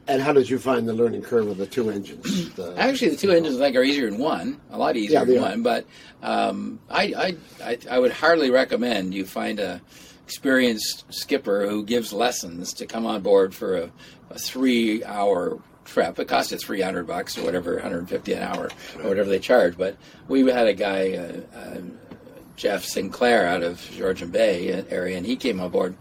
And 0.10 0.22
how 0.22 0.32
did 0.32 0.50
you 0.50 0.58
find 0.58 0.88
the 0.88 0.94
learning 0.94 1.24
curve 1.24 1.48
of 1.50 1.58
the 1.58 1.66
two 1.66 1.90
engines? 1.90 2.54
The- 2.54 2.74
Actually, 2.78 3.10
the 3.12 3.18
two 3.18 3.32
engines 3.32 3.58
I 3.58 3.66
think 3.66 3.76
are 3.76 3.84
easier 3.84 4.08
in 4.08 4.18
one, 4.18 4.62
a 4.72 4.78
lot 4.78 4.96
easier 4.96 5.26
Yeah, 5.26 5.36
in 5.36 5.42
one. 5.42 5.64
But 5.64 5.86
um, 6.24 6.80
I, 6.90 7.04
I, 7.04 7.38
I 7.72 7.78
I 7.92 8.00
would 8.00 8.14
hardly 8.14 8.50
recommend 8.50 9.14
you 9.14 9.26
find 9.26 9.60
a 9.60 9.82
experienced 10.26 11.06
skipper 11.10 11.68
who 11.68 11.84
gives 11.84 12.14
lessons 12.14 12.74
to 12.74 12.86
come 12.86 13.06
on 13.06 13.22
board 13.22 13.56
for 13.56 13.76
a, 13.78 13.90
a 14.30 14.38
three 14.40 15.04
hour 15.04 15.58
trip. 15.88 16.20
It 16.20 16.28
you 16.28 16.58
three 16.58 16.82
hundred 16.82 17.08
bucks 17.08 17.38
or 17.38 17.44
whatever, 17.44 17.74
one 17.74 17.82
hundred 17.82 18.00
and 18.00 18.10
fifty 18.10 18.34
an 18.34 18.44
hour 18.44 18.70
or 19.00 19.10
whatever 19.10 19.30
they 19.30 19.40
charge. 19.40 19.78
But 19.78 19.98
we 20.28 20.46
had 20.52 20.68
a 20.68 20.74
guy. 20.74 21.14
Uh, 21.14 21.58
uh, 21.58 21.82
Jeff 22.56 22.84
Sinclair 22.84 23.46
out 23.46 23.62
of 23.62 23.80
Georgian 23.96 24.32
Bay 24.32 24.84
area, 24.90 25.16
and 25.16 25.28
he 25.28 25.36
came 25.36 25.60
on 25.60 25.70
board. 25.70 25.96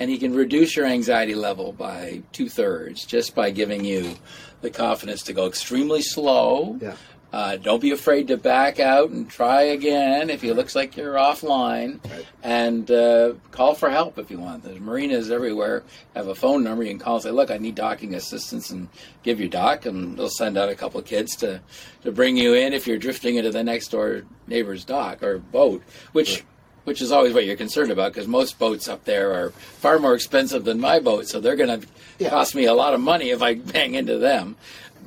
And 0.00 0.08
he 0.08 0.16
can 0.16 0.32
reduce 0.34 0.74
your 0.74 0.86
anxiety 0.86 1.34
level 1.34 1.72
by 1.72 2.22
two 2.32 2.48
thirds 2.48 3.04
just 3.04 3.34
by 3.34 3.50
giving 3.50 3.84
you 3.84 4.14
the 4.62 4.70
confidence 4.70 5.22
to 5.24 5.34
go 5.34 5.46
extremely 5.46 6.00
slow. 6.00 6.78
Yeah. 6.80 6.94
Uh, 7.30 7.56
don't 7.56 7.82
be 7.82 7.90
afraid 7.90 8.28
to 8.28 8.38
back 8.38 8.80
out 8.80 9.10
and 9.10 9.28
try 9.28 9.60
again 9.60 10.30
if 10.30 10.42
it 10.42 10.54
looks 10.54 10.74
like 10.74 10.96
you're 10.96 11.12
offline, 11.14 12.02
Right. 12.10 12.24
and 12.42 12.90
uh, 12.90 13.34
call 13.50 13.74
for 13.74 13.90
help 13.90 14.18
if 14.18 14.30
you 14.30 14.38
want. 14.38 14.64
There's 14.64 14.80
marinas 14.80 15.30
everywhere 15.30 15.82
have 16.16 16.28
a 16.28 16.34
phone 16.34 16.64
number 16.64 16.82
you 16.84 16.88
can 16.90 16.98
call 16.98 17.16
and 17.16 17.22
say, 17.24 17.30
"Look, 17.30 17.50
I 17.50 17.58
need 17.58 17.74
docking 17.74 18.14
assistance," 18.14 18.70
and 18.70 18.88
give 19.22 19.40
your 19.40 19.50
dock, 19.50 19.84
and 19.84 20.16
they'll 20.16 20.30
send 20.30 20.56
out 20.56 20.70
a 20.70 20.74
couple 20.74 21.00
of 21.00 21.06
kids 21.06 21.36
to 21.36 21.60
to 22.02 22.12
bring 22.12 22.38
you 22.38 22.54
in 22.54 22.72
if 22.72 22.86
you're 22.86 22.96
drifting 22.96 23.36
into 23.36 23.50
the 23.50 23.62
next 23.62 23.88
door 23.88 24.22
neighbor's 24.46 24.84
dock 24.86 25.22
or 25.22 25.38
boat, 25.38 25.82
which. 26.12 26.44
Which 26.84 27.02
is 27.02 27.12
always 27.12 27.34
what 27.34 27.44
you're 27.44 27.54
concerned 27.56 27.90
about 27.90 28.14
because 28.14 28.26
most 28.26 28.58
boats 28.58 28.88
up 28.88 29.04
there 29.04 29.34
are 29.34 29.50
far 29.50 29.98
more 29.98 30.14
expensive 30.14 30.64
than 30.64 30.80
my 30.80 31.00
boat, 31.00 31.28
so 31.28 31.38
they're 31.38 31.54
going 31.56 31.82
to 31.82 31.86
Yeah. 32.18 32.30
cost 32.30 32.54
me 32.54 32.64
a 32.64 32.72
lot 32.72 32.94
of 32.94 33.00
money 33.00 33.28
if 33.28 33.42
I 33.42 33.56
bang 33.56 33.94
into 33.94 34.16
them. 34.16 34.56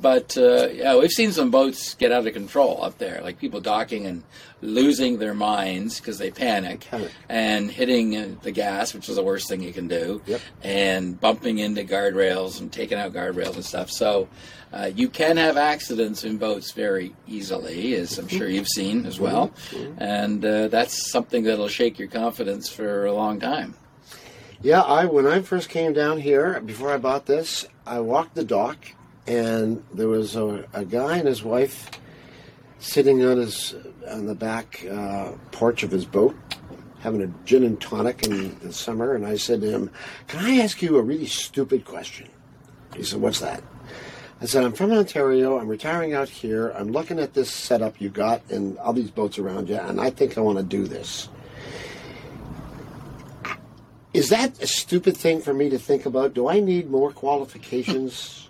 But 0.02 0.36
uh, 0.36 0.68
yeah, 0.72 0.96
we've 0.98 1.10
seen 1.12 1.30
some 1.32 1.50
boats 1.52 1.94
get 1.94 2.10
out 2.12 2.26
of 2.26 2.34
control 2.34 2.82
up 2.82 2.98
there, 2.98 3.20
like 3.22 3.38
people 3.38 3.60
docking 3.60 4.04
and 4.06 4.24
losing 4.60 5.18
their 5.18 5.32
minds 5.34 6.00
because 6.00 6.18
they 6.18 6.30
panic 6.30 6.80
Panic. 6.90 7.10
and 7.28 7.70
hitting 7.70 8.16
uh, 8.16 8.28
the 8.42 8.50
gas, 8.50 8.92
which 8.94 9.08
is 9.08 9.14
the 9.16 9.22
worst 9.22 9.48
thing 9.48 9.62
you 9.62 9.72
can 9.72 9.86
do, 9.88 10.20
Yep. 10.26 10.40
and 10.64 11.20
bumping 11.20 11.58
into 11.58 11.84
guardrails 11.84 12.60
and 12.60 12.72
taking 12.72 12.98
out 12.98 13.12
guardrails 13.12 13.54
and 13.54 13.64
stuff. 13.64 13.90
So 13.90 14.28
uh, 14.72 14.90
you 14.94 15.08
can 15.08 15.36
have 15.36 15.56
accidents 15.56 16.24
in 16.24 16.36
boats 16.36 16.72
very 16.72 17.14
easily, 17.28 17.94
as 17.94 18.18
I'm 18.18 18.28
sure 18.28 18.48
you've 18.48 18.68
seen 18.68 19.06
as 19.06 19.20
well, 19.20 19.52
and 19.98 20.44
uh, 20.44 20.68
that's 20.68 21.10
something 21.12 21.44
that'll 21.44 21.68
shake 21.68 21.98
your 21.98 22.08
confidence 22.08 22.68
for 22.68 23.06
a 23.06 23.12
long 23.12 23.38
time. 23.40 23.74
Yeah, 24.62 24.80
I 24.82 25.06
when 25.06 25.26
I 25.26 25.42
first 25.42 25.68
came 25.68 25.92
down 25.92 26.18
here 26.20 26.60
before 26.60 26.92
I 26.92 26.96
bought 26.98 27.26
this, 27.26 27.66
I 27.86 27.98
walked 28.00 28.34
the 28.36 28.44
dock, 28.44 28.78
and 29.26 29.82
there 29.94 30.08
was 30.08 30.36
a, 30.36 30.66
a 30.72 30.84
guy 30.84 31.18
and 31.18 31.28
his 31.28 31.42
wife 31.42 31.90
sitting 32.78 33.24
on 33.24 33.36
his 33.38 33.74
on 34.08 34.26
the 34.26 34.34
back 34.34 34.84
uh, 34.90 35.32
porch 35.52 35.82
of 35.82 35.90
his 35.90 36.04
boat, 36.04 36.36
having 37.00 37.22
a 37.22 37.28
gin 37.44 37.62
and 37.62 37.80
tonic 37.80 38.26
in 38.26 38.58
the 38.60 38.72
summer. 38.72 39.14
And 39.14 39.24
I 39.24 39.36
said 39.36 39.60
to 39.60 39.70
him, 39.70 39.90
"Can 40.26 40.44
I 40.44 40.58
ask 40.58 40.82
you 40.82 40.96
a 40.96 41.02
really 41.02 41.26
stupid 41.26 41.84
question?" 41.84 42.28
He 42.96 43.02
said, 43.04 43.20
"What's 43.20 43.40
that?" 43.40 43.62
I 44.40 44.46
said, 44.46 44.64
"I'm 44.64 44.72
from 44.72 44.90
Ontario. 44.90 45.58
I'm 45.58 45.68
retiring 45.68 46.14
out 46.14 46.28
here. 46.28 46.70
I'm 46.70 46.90
looking 46.90 47.20
at 47.20 47.34
this 47.34 47.50
setup 47.50 48.00
you 48.00 48.08
got 48.08 48.42
and 48.50 48.76
all 48.78 48.92
these 48.92 49.10
boats 49.10 49.38
around 49.38 49.68
you, 49.68 49.76
and 49.76 50.00
I 50.00 50.10
think 50.10 50.36
I 50.36 50.40
want 50.40 50.58
to 50.58 50.64
do 50.64 50.86
this." 50.86 51.28
Is 54.12 54.28
that 54.28 54.60
a 54.62 54.66
stupid 54.66 55.16
thing 55.16 55.40
for 55.40 55.54
me 55.54 55.70
to 55.70 55.78
think 55.78 56.04
about? 56.04 56.34
Do 56.34 56.46
I 56.46 56.60
need 56.60 56.90
more 56.90 57.12
qualifications 57.12 58.41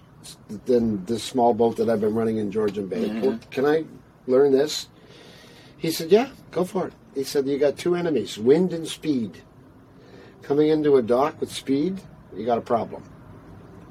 than 0.66 1.04
this 1.06 1.22
small 1.22 1.54
boat 1.54 1.76
that 1.76 1.88
I've 1.88 2.00
been 2.00 2.14
running 2.14 2.38
in 2.38 2.50
Georgian 2.50 2.86
Bay? 2.88 3.20
Well, 3.20 3.38
Can 3.50 3.66
I 3.66 3.84
learn 4.26 4.52
this? 4.52 4.88
He 5.78 5.90
said, 5.90 6.10
Yeah, 6.10 6.30
go 6.50 6.64
for 6.64 6.88
it. 6.88 6.92
He 7.14 7.24
said, 7.24 7.46
You 7.46 7.58
got 7.58 7.76
two 7.76 7.94
enemies 7.94 8.38
wind 8.38 8.72
and 8.72 8.86
speed. 8.86 9.42
Coming 10.42 10.68
into 10.68 10.96
a 10.96 11.02
dock 11.02 11.40
with 11.40 11.52
speed, 11.52 12.00
you 12.36 12.44
got 12.44 12.58
a 12.58 12.62
problem. 12.62 13.02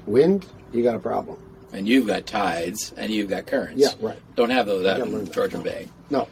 Wind, 0.06 0.46
you 0.72 0.82
got 0.82 0.94
a 0.94 0.98
problem. 0.98 1.38
And 1.72 1.88
you've 1.88 2.06
got 2.06 2.26
tides 2.26 2.92
and 2.96 3.10
you've 3.10 3.30
got 3.30 3.46
currents. 3.46 3.80
Yeah, 3.80 3.88
right. 4.00 4.18
Don't 4.36 4.50
have 4.50 4.66
those 4.66 4.86
out 4.86 5.00
in 5.00 5.24
that. 5.24 5.32
Georgian 5.32 5.62
Bay. 5.62 5.88
No, 6.10 6.28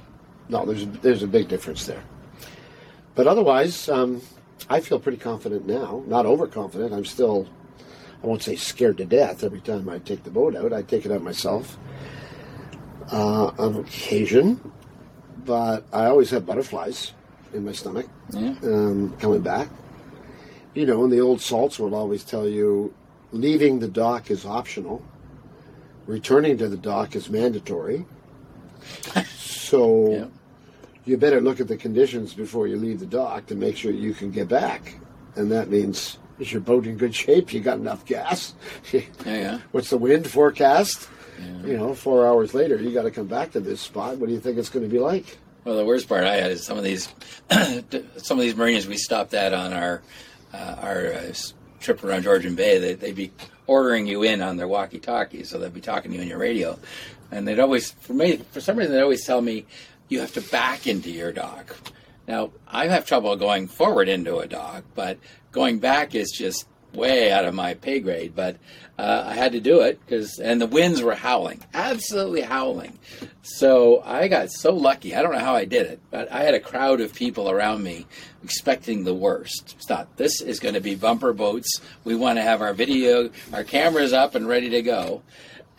no, 0.50 0.66
there's 0.66 0.86
there's 1.00 1.22
a 1.22 1.26
big 1.26 1.48
difference 1.48 1.86
there. 1.86 2.02
But 3.14 3.26
otherwise, 3.26 3.88
um, 3.88 4.20
I 4.68 4.80
feel 4.80 5.00
pretty 5.00 5.18
confident 5.18 5.66
now. 5.66 6.02
Not 6.06 6.26
overconfident. 6.26 6.92
I'm 6.92 7.04
still, 7.04 7.48
I 8.22 8.26
won't 8.26 8.42
say 8.42 8.56
scared 8.56 8.98
to 8.98 9.04
death 9.06 9.42
every 9.44 9.60
time 9.60 9.88
I 9.88 9.98
take 9.98 10.24
the 10.24 10.30
boat 10.30 10.54
out. 10.54 10.72
I 10.72 10.82
take 10.82 11.06
it 11.06 11.12
out 11.12 11.22
myself 11.22 11.78
uh, 13.12 13.46
on 13.58 13.76
occasion, 13.76 14.60
but 15.44 15.86
I 15.92 16.06
always 16.06 16.30
have 16.30 16.44
butterflies 16.44 17.12
in 17.54 17.64
my 17.64 17.72
stomach 17.72 18.06
Yeah. 18.30 18.54
um, 18.62 19.16
coming 19.18 19.40
back. 19.40 19.68
You 20.74 20.86
know, 20.86 21.02
and 21.04 21.12
the 21.12 21.20
old 21.20 21.40
salts 21.40 21.78
will 21.78 21.94
always 21.94 22.22
tell 22.22 22.46
you 22.46 22.94
leaving 23.32 23.78
the 23.80 23.88
dock 23.88 24.30
is 24.30 24.44
optional, 24.44 25.02
returning 26.06 26.58
to 26.58 26.68
the 26.68 26.76
dock 26.76 27.16
is 27.16 27.30
mandatory. 27.30 28.04
So 29.36 30.10
Yeah. 30.12 30.24
you 31.06 31.16
better 31.16 31.40
look 31.40 31.60
at 31.60 31.68
the 31.68 31.76
conditions 31.76 32.34
before 32.34 32.66
you 32.66 32.76
leave 32.76 33.00
the 33.00 33.06
dock 33.06 33.46
to 33.46 33.54
make 33.54 33.76
sure 33.76 33.92
you 33.92 34.12
can 34.12 34.30
get 34.30 34.48
back. 34.48 34.96
And 35.36 35.50
that 35.52 35.70
means 35.70 36.18
is 36.40 36.52
your 36.52 36.60
boat 36.62 36.86
in 36.86 36.96
good 36.96 37.14
shape? 37.14 37.52
You 37.52 37.60
got 37.60 37.78
enough 37.78 38.04
gas? 38.06 38.54
Yeah, 38.92 39.02
yeah. 39.24 39.60
What's 39.70 39.90
the 39.90 39.98
wind 39.98 40.28
forecast? 40.28 41.08
You 41.64 41.78
know, 41.78 41.94
four 41.94 42.26
hours 42.26 42.52
later, 42.52 42.76
you 42.76 42.92
got 42.92 43.04
to 43.04 43.10
come 43.10 43.26
back 43.26 43.52
to 43.52 43.60
this 43.60 43.80
spot. 43.80 44.18
What 44.18 44.26
do 44.26 44.32
you 44.34 44.40
think 44.40 44.58
it's 44.58 44.68
going 44.68 44.84
to 44.84 44.90
be 44.90 44.98
like? 44.98 45.38
Well, 45.64 45.76
the 45.76 45.84
worst 45.84 46.08
part 46.08 46.24
I 46.24 46.36
had 46.36 46.50
is 46.50 46.64
some 46.64 46.76
of 46.76 46.84
these, 46.84 47.08
some 48.16 48.38
of 48.38 48.42
these 48.42 48.56
marinas 48.56 48.86
we 48.86 48.96
stopped 48.96 49.32
at 49.32 49.54
on 49.54 49.72
our 49.72 50.02
uh, 50.52 50.76
our 50.82 51.06
uh, 51.12 51.32
trip 51.80 52.02
around 52.04 52.22
Georgian 52.22 52.54
Bay. 52.54 52.78
They, 52.78 52.94
they'd 52.94 53.14
be 53.14 53.32
ordering 53.66 54.06
you 54.06 54.22
in 54.22 54.42
on 54.42 54.56
their 54.56 54.68
walkie-talkie, 54.68 55.44
so 55.44 55.58
they'd 55.58 55.72
be 55.72 55.80
talking 55.80 56.10
to 56.10 56.16
you 56.16 56.22
on 56.22 56.28
your 56.28 56.38
radio, 56.38 56.78
and 57.30 57.46
they'd 57.46 57.60
always, 57.60 57.92
for 57.92 58.14
me, 58.14 58.38
for 58.50 58.60
some 58.60 58.76
reason, 58.76 58.92
they'd 58.92 59.02
always 59.02 59.24
tell 59.24 59.40
me 59.40 59.64
you 60.08 60.20
have 60.20 60.32
to 60.32 60.40
back 60.40 60.86
into 60.86 61.10
your 61.10 61.32
dock. 61.32 61.76
Now 62.30 62.52
I 62.68 62.86
have 62.86 63.06
trouble 63.06 63.34
going 63.34 63.66
forward 63.66 64.08
into 64.08 64.38
a 64.38 64.46
dock, 64.46 64.84
but 64.94 65.18
going 65.50 65.80
back 65.80 66.14
is 66.14 66.30
just 66.30 66.64
way 66.94 67.32
out 67.32 67.44
of 67.44 67.54
my 67.54 67.74
pay 67.74 67.98
grade. 67.98 68.36
But 68.36 68.56
uh, 68.96 69.24
I 69.26 69.34
had 69.34 69.50
to 69.52 69.60
do 69.60 69.80
it 69.80 69.98
because, 69.98 70.38
and 70.38 70.60
the 70.60 70.68
winds 70.68 71.02
were 71.02 71.16
howling, 71.16 71.64
absolutely 71.74 72.42
howling. 72.42 73.00
So 73.42 74.00
I 74.06 74.28
got 74.28 74.52
so 74.52 74.72
lucky. 74.72 75.16
I 75.16 75.22
don't 75.22 75.32
know 75.32 75.40
how 75.40 75.56
I 75.56 75.64
did 75.64 75.86
it, 75.88 75.98
but 76.12 76.30
I 76.30 76.44
had 76.44 76.54
a 76.54 76.60
crowd 76.60 77.00
of 77.00 77.12
people 77.12 77.50
around 77.50 77.82
me 77.82 78.06
expecting 78.44 79.02
the 79.02 79.14
worst. 79.14 79.76
Thought 79.88 80.16
this 80.16 80.40
is 80.40 80.60
going 80.60 80.74
to 80.74 80.80
be 80.80 80.94
bumper 80.94 81.32
boats. 81.32 81.80
We 82.04 82.14
want 82.14 82.38
to 82.38 82.42
have 82.42 82.62
our 82.62 82.74
video, 82.74 83.30
our 83.52 83.64
cameras 83.64 84.12
up 84.12 84.36
and 84.36 84.46
ready 84.46 84.70
to 84.70 84.82
go. 84.82 85.22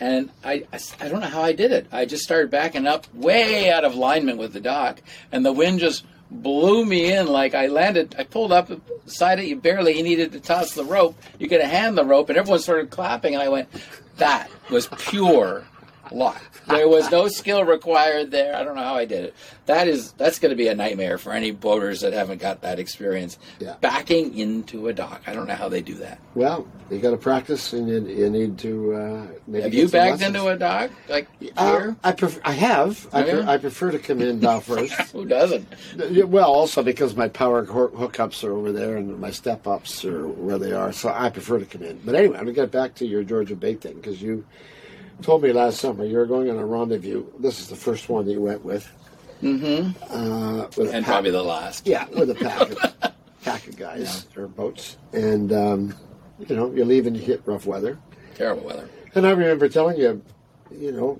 And 0.02 0.32
I, 0.44 0.66
I, 0.74 0.80
I 1.00 1.08
don't 1.08 1.22
know 1.22 1.28
how 1.28 1.44
I 1.44 1.54
did 1.54 1.72
it. 1.72 1.88
I 1.94 2.04
just 2.04 2.24
started 2.24 2.52
backing 2.52 2.88
up 2.88 3.08
way 3.14 3.72
out 3.72 3.86
of 3.86 3.94
alignment 3.94 4.38
with 4.38 4.52
the 4.52 4.60
dock, 4.60 5.02
and 5.32 5.46
the 5.46 5.54
wind 5.54 5.80
just 5.80 6.04
blew 6.32 6.86
me 6.86 7.13
in 7.13 7.28
like 7.28 7.54
I 7.54 7.67
landed. 7.67 8.15
I 8.17 8.24
pulled 8.24 8.52
up 8.52 8.72
beside 9.06 9.39
it. 9.39 9.46
You 9.46 9.58
barely 9.58 10.02
needed 10.02 10.32
to 10.32 10.39
toss 10.39 10.74
the 10.74 10.86
rope. 10.86 11.15
You 11.38 11.50
could 11.50 11.62
hand 11.62 11.98
the 11.98 12.06
rope, 12.06 12.30
and 12.30 12.38
everyone 12.38 12.60
started 12.60 12.89
clapping. 12.89 13.34
And 13.34 13.44
I 13.44 13.50
went, 13.50 13.70
"That 14.17 14.50
was 14.70 14.88
pure 14.98 15.65
luck. 16.12 16.41
There 16.67 16.88
was 16.88 17.10
no 17.12 17.28
skill 17.28 17.63
required 17.63 18.32
there. 18.32 18.56
I 18.56 18.63
don't 18.63 18.76
know 18.76 18.84
how 18.84 18.95
I 18.95 19.06
did 19.06 19.26
it. 19.26 19.36
That 19.65 19.88
is 19.88 20.12
that's 20.13 20.39
going 20.39 20.50
to 20.52 20.56
be 20.56 20.67
a 20.67 20.76
nightmare 20.76 21.17
for 21.17 21.32
any 21.34 21.52
boaters 21.52 22.02
that 22.02 22.13
haven't 22.13 22.39
got 22.41 22.62
that 22.62 22.80
experience. 22.80 23.38
Yeah. 23.60 23.76
Backing 23.82 24.38
into 24.38 24.88
a 24.88 24.93
dock. 24.93 25.21
I 25.28 25.34
don't 25.34 25.47
know 25.47 25.56
how 25.56 25.69
they 25.69 25.82
do 25.82 25.95
that. 25.95 26.19
Well, 26.36 26.67
you 26.89 27.00
got 27.00 27.12
to 27.12 27.17
practice, 27.17 27.74
and 27.74 27.88
you, 27.88 28.06
you 28.08 28.30
need 28.30 28.58
to. 28.60 28.93
Uh, 28.93 29.28
maybe 29.47 29.63
Have 29.63 29.74
you 29.74 29.88
backed 29.89 30.19
lessons. 30.21 30.36
into 30.36 30.47
a 30.47 30.58
dock 30.58 30.91
like 31.10 31.28
Uh, 31.58 31.71
here? 31.80 31.95
I 32.04 32.12
prefer. 32.12 32.41
I 32.43 32.52
have. 32.54 33.08
I, 33.13 33.24
pre- 33.24 33.43
I 33.43 33.58
prefer 33.58 33.91
to 33.91 34.00
come 34.00 34.21
in 34.21 34.39
bow 34.39 34.60
first. 34.60 34.93
Who 35.13 35.26
doesn't? 35.26 35.67
Well, 36.28 36.52
also 36.52 36.84
because 36.84 37.15
my 37.15 37.28
power 37.30 37.65
hookups 37.65 38.43
are 38.43 38.52
over 38.54 38.71
there 38.71 38.97
and 38.97 39.19
my 39.19 39.32
step 39.32 39.67
ups 39.67 40.04
are 40.06 40.28
where 40.28 40.58
they 40.58 40.71
are, 40.74 40.91
so 40.91 41.10
I 41.10 41.30
prefer 41.30 41.60
to 41.60 41.65
come 41.65 41.84
in. 41.84 42.00
But 42.06 42.15
anyway, 42.15 42.36
I'm 42.38 42.43
gonna 42.45 42.54
get 42.54 42.71
back 42.71 42.95
to 42.95 43.06
your 43.08 43.24
Georgian 43.24 43.58
Bay 43.58 43.76
thing 43.76 43.95
because 43.95 44.21
you 44.21 44.45
told 45.21 45.43
me 45.43 45.51
last 45.53 45.79
summer 45.79 46.03
you 46.05 46.17
were 46.17 46.25
going 46.25 46.49
on 46.49 46.57
a 46.57 46.65
rendezvous. 46.65 47.25
This 47.39 47.60
is 47.60 47.67
the 47.67 47.75
first 47.75 48.10
one 48.10 48.25
that 48.25 48.31
you 48.31 48.41
went 48.41 48.63
with. 48.65 48.89
Mm-hmm. 49.41 50.03
Uh, 50.13 50.67
with 50.77 50.93
And 50.93 51.03
pack- 51.03 51.05
probably 51.05 51.31
the 51.31 51.43
last. 51.43 51.88
yeah, 51.88 52.07
with 52.10 52.29
a 52.29 52.36
pack 52.36 52.62
of, 52.69 53.13
pack 53.43 53.67
of 53.67 53.75
guys 53.75 54.27
or 54.38 54.47
boats, 54.47 54.97
and 55.13 55.51
um, 55.51 55.95
you 56.47 56.55
know 56.55 56.71
you 56.71 56.86
leave 56.86 57.07
and 57.07 57.15
you 57.17 57.23
hit 57.23 57.41
rough 57.45 57.65
weather. 57.65 57.97
Terrible 58.36 58.63
weather. 58.63 58.88
And 59.15 59.25
I 59.25 59.31
remember 59.31 59.67
telling 59.67 59.97
you, 59.97 60.21
you 60.71 60.91
know, 60.91 61.19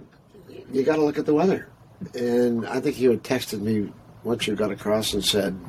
you 0.71 0.83
got 0.83 0.95
to 0.97 1.03
look 1.03 1.17
at 1.17 1.25
the 1.25 1.33
weather. 1.33 1.67
And 2.15 2.65
I 2.67 2.79
think 2.79 2.99
you 2.99 3.09
had 3.11 3.23
texted 3.23 3.59
me 3.61 3.91
once 4.23 4.47
you 4.47 4.55
got 4.55 4.71
across 4.71 5.13
and 5.13 5.23
said, 5.23 5.59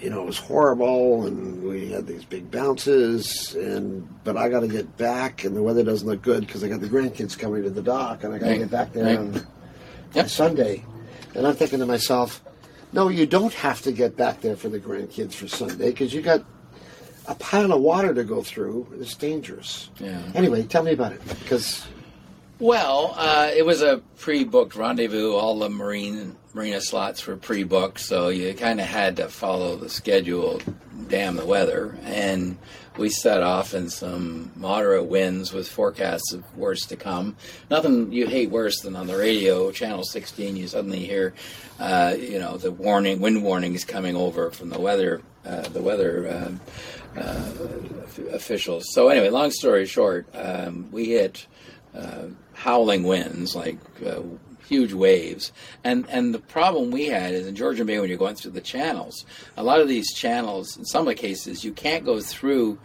you 0.00 0.10
know, 0.10 0.22
it 0.22 0.26
was 0.26 0.38
horrible, 0.38 1.26
and 1.26 1.62
we 1.62 1.90
had 1.90 2.06
these 2.06 2.24
big 2.24 2.50
bounces, 2.50 3.54
and 3.54 4.06
but 4.24 4.36
I 4.36 4.48
got 4.48 4.60
to 4.60 4.68
get 4.68 4.96
back, 4.96 5.44
and 5.44 5.56
the 5.56 5.62
weather 5.62 5.82
doesn't 5.82 6.06
look 6.06 6.22
good 6.22 6.46
because 6.46 6.62
I 6.62 6.68
got 6.68 6.80
the 6.80 6.88
grandkids 6.88 7.38
coming 7.38 7.62
to 7.62 7.70
the 7.70 7.82
dock, 7.82 8.24
and 8.24 8.34
I 8.34 8.38
got 8.38 8.46
to 8.46 8.50
Right. 8.52 8.58
get 8.60 8.70
back 8.70 8.92
there 8.92 9.04
Right. 9.04 9.18
on, 9.18 9.32
Yep. 10.14 10.24
on 10.24 10.28
Sunday. 10.28 10.84
And 11.34 11.46
I'm 11.46 11.54
thinking 11.54 11.78
to 11.80 11.86
myself, 11.86 12.42
no, 12.92 13.08
you 13.08 13.26
don't 13.26 13.52
have 13.54 13.82
to 13.82 13.92
get 13.92 14.16
back 14.16 14.40
there 14.40 14.56
for 14.56 14.68
the 14.68 14.78
grandkids 14.78 15.32
for 15.34 15.48
Sunday 15.48 15.90
because 15.90 16.14
you 16.14 16.22
got 16.22 16.42
a 17.28 17.34
pile 17.34 17.72
of 17.72 17.80
water 17.82 18.14
to 18.14 18.22
go 18.24 18.42
through. 18.42 18.86
It's 19.00 19.14
dangerous. 19.14 19.90
Yeah. 19.98 20.18
Anyway, 20.34 20.62
tell 20.62 20.82
me 20.82 20.92
about 20.92 21.12
it 21.12 21.20
because 21.40 21.84
Well, 22.58 23.14
uh, 23.18 23.50
it 23.54 23.66
was 23.66 23.82
a 23.82 23.98
pre-booked 24.18 24.76
rendezvous. 24.76 25.34
All 25.34 25.58
the 25.58 25.68
marine 25.68 26.36
marina 26.54 26.80
slots 26.80 27.26
were 27.26 27.36
pre-booked, 27.36 28.00
so 28.00 28.28
you 28.28 28.54
kind 28.54 28.80
of 28.80 28.86
had 28.86 29.16
to 29.16 29.28
follow 29.28 29.76
the 29.76 29.90
schedule. 29.90 30.62
Damn 31.08 31.36
the 31.36 31.44
weather, 31.44 31.98
and 32.02 32.56
we 32.96 33.10
set 33.10 33.42
off 33.42 33.74
in 33.74 33.90
some 33.90 34.50
moderate 34.56 35.04
winds 35.04 35.52
with 35.52 35.68
forecasts 35.68 36.32
of 36.32 36.56
worse 36.56 36.86
to 36.86 36.96
come. 36.96 37.36
Nothing 37.70 38.10
you 38.10 38.26
hate 38.26 38.50
worse 38.50 38.80
than 38.80 38.96
on 38.96 39.06
the 39.06 39.16
radio, 39.16 39.70
channel 39.70 40.02
16. 40.02 40.56
You 40.56 40.66
suddenly 40.66 41.04
hear, 41.04 41.34
uh, 41.78 42.16
you 42.18 42.38
know, 42.38 42.56
the 42.56 42.72
warning, 42.72 43.20
wind 43.20 43.44
warning 43.44 43.74
is 43.74 43.84
coming 43.84 44.16
over 44.16 44.50
from 44.50 44.70
the 44.70 44.80
weather, 44.80 45.20
uh, 45.44 45.68
the 45.68 45.82
weather. 45.82 46.44
Um, 46.46 46.60
uh, 47.16 47.50
officials. 48.32 48.92
So 48.92 49.08
anyway, 49.08 49.30
long 49.30 49.50
story 49.50 49.86
short, 49.86 50.26
um, 50.34 50.90
we 50.92 51.06
hit 51.06 51.46
uh, 51.96 52.24
howling 52.54 53.04
winds, 53.04 53.54
like 53.56 53.78
uh, 54.06 54.20
huge 54.68 54.92
waves, 54.92 55.52
and 55.84 56.06
and 56.08 56.34
the 56.34 56.38
problem 56.38 56.90
we 56.90 57.06
had 57.06 57.32
is 57.34 57.46
in 57.46 57.54
Georgian 57.54 57.86
Bay 57.86 57.98
when 58.00 58.08
you're 58.08 58.18
going 58.18 58.34
through 58.36 58.50
the 58.52 58.60
channels, 58.60 59.24
a 59.56 59.62
lot 59.62 59.80
of 59.80 59.88
these 59.88 60.12
channels, 60.12 60.76
in 60.76 60.84
some 60.84 61.02
of 61.02 61.06
the 61.06 61.14
cases, 61.14 61.64
you 61.64 61.72
can't 61.72 62.04
go 62.04 62.20
through 62.20 62.78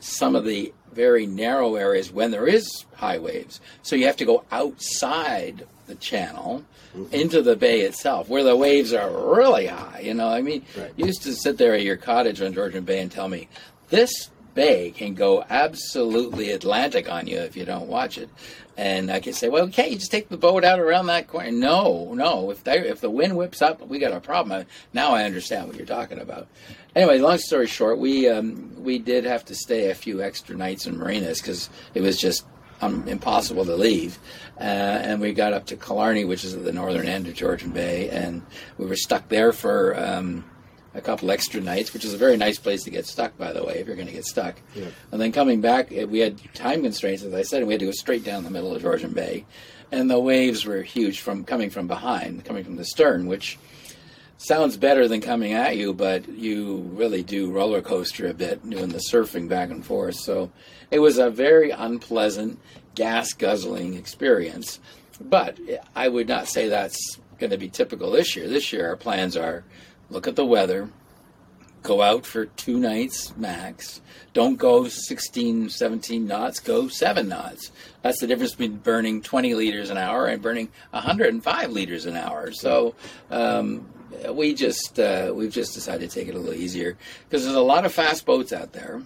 some 0.00 0.34
of 0.36 0.44
the 0.44 0.72
very 0.92 1.26
narrow 1.26 1.74
areas 1.74 2.10
when 2.10 2.30
there 2.30 2.46
is 2.46 2.86
high 2.94 3.18
waves. 3.18 3.60
So 3.82 3.96
you 3.96 4.06
have 4.06 4.16
to 4.16 4.24
go 4.24 4.44
outside 4.50 5.66
the 5.86 5.94
channel 5.96 6.64
into 7.12 7.42
the 7.42 7.54
bay 7.56 7.80
itself 7.82 8.28
where 8.30 8.42
the 8.42 8.56
waves 8.56 8.94
are 8.94 9.10
really 9.34 9.66
high. 9.66 10.00
You 10.02 10.14
know, 10.14 10.28
I 10.28 10.40
mean, 10.40 10.64
Right. 10.76 10.92
you 10.96 11.04
used 11.06 11.22
to 11.24 11.34
sit 11.34 11.58
there 11.58 11.74
at 11.74 11.82
your 11.82 11.98
cottage 11.98 12.40
on 12.40 12.54
Georgian 12.54 12.84
Bay 12.84 13.00
and 13.00 13.12
tell 13.12 13.28
me 13.28 13.48
this 13.90 14.30
bay 14.56 14.90
can 14.90 15.14
go 15.14 15.44
absolutely 15.48 16.50
Atlantic 16.50 17.08
on 17.08 17.28
you 17.28 17.38
if 17.38 17.56
you 17.56 17.64
don't 17.64 17.86
watch 17.86 18.18
it. 18.18 18.28
And 18.76 19.10
I 19.10 19.20
can 19.20 19.32
say, 19.32 19.48
well, 19.48 19.68
can't 19.68 19.90
you 19.90 19.98
just 19.98 20.10
take 20.10 20.28
the 20.28 20.36
boat 20.36 20.64
out 20.64 20.80
around 20.80 21.06
that 21.06 21.28
corner? 21.28 21.52
No, 21.52 22.12
no. 22.14 22.50
If 22.50 22.64
they, 22.64 22.80
if 22.80 23.00
the 23.00 23.10
wind 23.10 23.36
whips 23.36 23.62
up, 23.62 23.86
we 23.86 23.98
got 24.00 24.12
a 24.12 24.20
problem. 24.20 24.66
Now 24.92 25.12
I 25.14 25.24
understand 25.24 25.68
what 25.68 25.76
you're 25.76 25.86
talking 25.86 26.18
about. 26.18 26.48
Anyway, 26.96 27.18
long 27.18 27.38
story 27.38 27.66
short, 27.68 27.98
we 27.98 28.28
um, 28.28 28.74
we 28.82 28.98
did 28.98 29.24
have 29.24 29.44
to 29.44 29.54
stay 29.54 29.90
a 29.90 29.94
few 29.94 30.22
extra 30.22 30.56
nights 30.56 30.86
in 30.86 30.98
marinas 30.98 31.40
because 31.40 31.70
it 31.94 32.00
was 32.00 32.18
just 32.18 32.46
um, 32.80 33.06
impossible 33.06 33.64
to 33.64 33.76
leave. 33.76 34.18
Uh, 34.58 34.62
and 34.62 35.20
we 35.20 35.32
got 35.32 35.52
up 35.52 35.66
to 35.66 35.76
Killarney, 35.76 36.24
which 36.24 36.44
is 36.44 36.54
at 36.54 36.64
the 36.64 36.72
northern 36.72 37.06
end 37.06 37.26
of 37.26 37.34
Georgian 37.34 37.70
Bay, 37.70 38.08
and 38.08 38.42
we 38.78 38.86
were 38.86 38.96
stuck 38.96 39.28
there 39.28 39.52
for 39.52 39.98
um, 39.98 40.44
a 40.94 41.00
couple 41.00 41.30
extra 41.30 41.60
nights, 41.60 41.92
which 41.92 42.04
is 42.04 42.14
a 42.14 42.16
very 42.16 42.36
nice 42.36 42.58
place 42.58 42.84
to 42.84 42.90
get 42.90 43.06
stuck, 43.06 43.36
by 43.36 43.52
the 43.52 43.64
way, 43.64 43.74
if 43.74 43.86
you're 43.86 43.96
going 43.96 44.08
to 44.08 44.14
get 44.14 44.24
stuck. 44.24 44.56
Yeah. 44.74 44.86
And 45.12 45.20
then 45.20 45.32
coming 45.32 45.60
back, 45.60 45.90
we 45.90 46.20
had 46.20 46.40
time 46.54 46.82
constraints, 46.82 47.22
as 47.22 47.34
I 47.34 47.42
said, 47.42 47.58
and 47.58 47.66
we 47.66 47.74
had 47.74 47.80
to 47.80 47.86
go 47.86 47.92
straight 47.92 48.24
down 48.24 48.44
the 48.44 48.50
middle 48.50 48.74
of 48.74 48.80
Georgian 48.80 49.12
Bay. 49.12 49.44
And 49.92 50.10
the 50.10 50.18
waves 50.18 50.64
were 50.64 50.82
huge 50.82 51.20
from 51.20 51.44
coming 51.44 51.70
from 51.70 51.86
behind, 51.86 52.44
coming 52.44 52.64
from 52.64 52.76
the 52.76 52.84
stern, 52.84 53.26
which 53.26 53.58
sounds 54.38 54.76
better 54.76 55.06
than 55.06 55.20
coming 55.20 55.52
at 55.52 55.76
you, 55.76 55.94
but 55.94 56.28
you 56.28 56.78
really 56.94 57.22
do 57.22 57.50
roller 57.50 57.80
coaster 57.80 58.26
a 58.28 58.34
bit 58.34 58.68
doing 58.68 58.88
the 58.88 59.02
surfing 59.10 59.48
back 59.48 59.70
and 59.70 59.84
forth. 59.84 60.16
So 60.16 60.50
it 60.90 60.98
was 60.98 61.18
a 61.18 61.30
very 61.30 61.70
unpleasant, 61.70 62.58
gas 62.94 63.32
guzzling 63.32 63.94
experience. 63.94 64.80
But 65.20 65.58
I 65.94 66.08
would 66.08 66.28
not 66.28 66.48
say 66.48 66.68
that's 66.68 67.18
going 67.38 67.50
to 67.50 67.58
be 67.58 67.68
typical 67.68 68.10
this 68.10 68.34
year. 68.34 68.48
This 68.48 68.72
year, 68.72 68.88
our 68.88 68.96
plans 68.96 69.36
are 69.36 69.64
look 70.10 70.26
at 70.26 70.36
the 70.36 70.44
weather, 70.44 70.90
go 71.82 72.02
out 72.02 72.26
for 72.26 72.46
two 72.46 72.78
nights 72.78 73.36
max. 73.36 74.00
Don't 74.32 74.56
go 74.56 74.88
16, 74.88 75.70
17 75.70 76.26
knots, 76.26 76.60
go 76.60 76.88
seven 76.88 77.28
knots. 77.28 77.70
That's 78.02 78.20
the 78.20 78.26
difference 78.26 78.52
between 78.52 78.78
burning 78.78 79.22
20 79.22 79.54
liters 79.54 79.90
an 79.90 79.96
hour 79.96 80.26
and 80.26 80.42
burning 80.42 80.68
105 80.90 81.70
liters 81.70 82.06
an 82.06 82.16
hour. 82.16 82.52
So 82.52 82.94
um, 83.30 83.86
we 84.30 84.54
just 84.54 84.98
uh, 84.98 85.32
we've 85.34 85.52
just 85.52 85.74
decided 85.74 86.10
to 86.10 86.14
take 86.14 86.28
it 86.28 86.34
a 86.34 86.38
little 86.38 86.54
easier 86.54 86.96
because 87.28 87.44
there's 87.44 87.56
a 87.56 87.60
lot 87.60 87.86
of 87.86 87.92
fast 87.92 88.26
boats 88.26 88.52
out 88.52 88.72
there. 88.72 89.02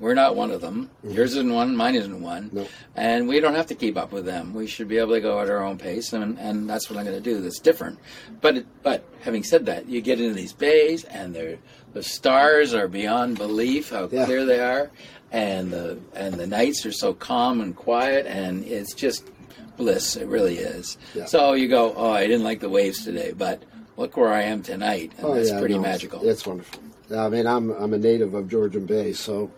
We're 0.00 0.14
not 0.14 0.34
one 0.34 0.50
of 0.50 0.60
them. 0.62 0.90
Mm-hmm. 1.04 1.14
Yours 1.14 1.32
isn't 1.32 1.52
one. 1.52 1.76
Mine 1.76 1.94
isn't 1.94 2.20
one. 2.22 2.66
And 2.96 3.28
we 3.28 3.38
don't 3.38 3.54
have 3.54 3.66
to 3.66 3.74
keep 3.74 3.96
up 3.98 4.10
with 4.12 4.24
them. 4.24 4.54
We 4.54 4.66
should 4.66 4.88
be 4.88 4.96
able 4.98 5.12
to 5.12 5.20
go 5.20 5.38
at 5.40 5.48
our 5.50 5.62
own 5.62 5.76
pace, 5.78 6.12
and, 6.14 6.38
and 6.38 6.68
that's 6.68 6.88
what 6.88 6.98
I'm 6.98 7.04
going 7.04 7.22
to 7.22 7.22
do. 7.22 7.40
That's 7.42 7.58
different. 7.60 7.98
But 8.40 8.56
it, 8.56 8.66
but 8.82 9.04
having 9.20 9.44
said 9.44 9.66
that, 9.66 9.86
you 9.88 10.00
get 10.00 10.18
into 10.20 10.34
these 10.34 10.54
bays, 10.54 11.04
and 11.04 11.34
they're, 11.34 11.58
the 11.92 12.02
stars 12.02 12.72
are 12.74 12.88
beyond 12.88 13.36
belief 13.36 13.90
how 13.90 14.08
Yeah. 14.10 14.24
clear 14.24 14.44
they 14.46 14.60
are, 14.60 14.90
and 15.32 15.70
the 15.70 15.98
and 16.14 16.34
the 16.34 16.46
nights 16.46 16.84
are 16.86 16.92
so 16.92 17.12
calm 17.12 17.60
and 17.60 17.76
quiet, 17.76 18.26
and 18.26 18.64
it's 18.64 18.94
just 18.94 19.28
bliss. 19.76 20.16
It 20.16 20.26
really 20.28 20.56
is. 20.58 20.96
Yeah. 21.14 21.26
So 21.26 21.52
you 21.52 21.68
go, 21.68 21.92
oh, 21.94 22.10
I 22.10 22.26
didn't 22.26 22.42
like 22.44 22.60
the 22.60 22.68
waves 22.70 23.04
today, 23.04 23.32
but 23.36 23.62
look 23.98 24.16
where 24.16 24.32
I 24.32 24.42
am 24.44 24.62
tonight, 24.62 25.12
and 25.18 25.26
oh, 25.26 25.34
that's 25.34 25.50
pretty 25.52 25.74
Oh, 25.74 25.78
no, 25.78 25.82
magical. 25.82 26.26
It's 26.28 26.46
wonderful. 26.46 26.82
I 27.14 27.28
mean, 27.28 27.46
I'm 27.46 27.70
I'm 27.72 27.92
a 27.92 27.98
native 27.98 28.32
of 28.34 28.48
Georgian 28.48 28.86
Bay, 28.86 29.12
so 29.12 29.50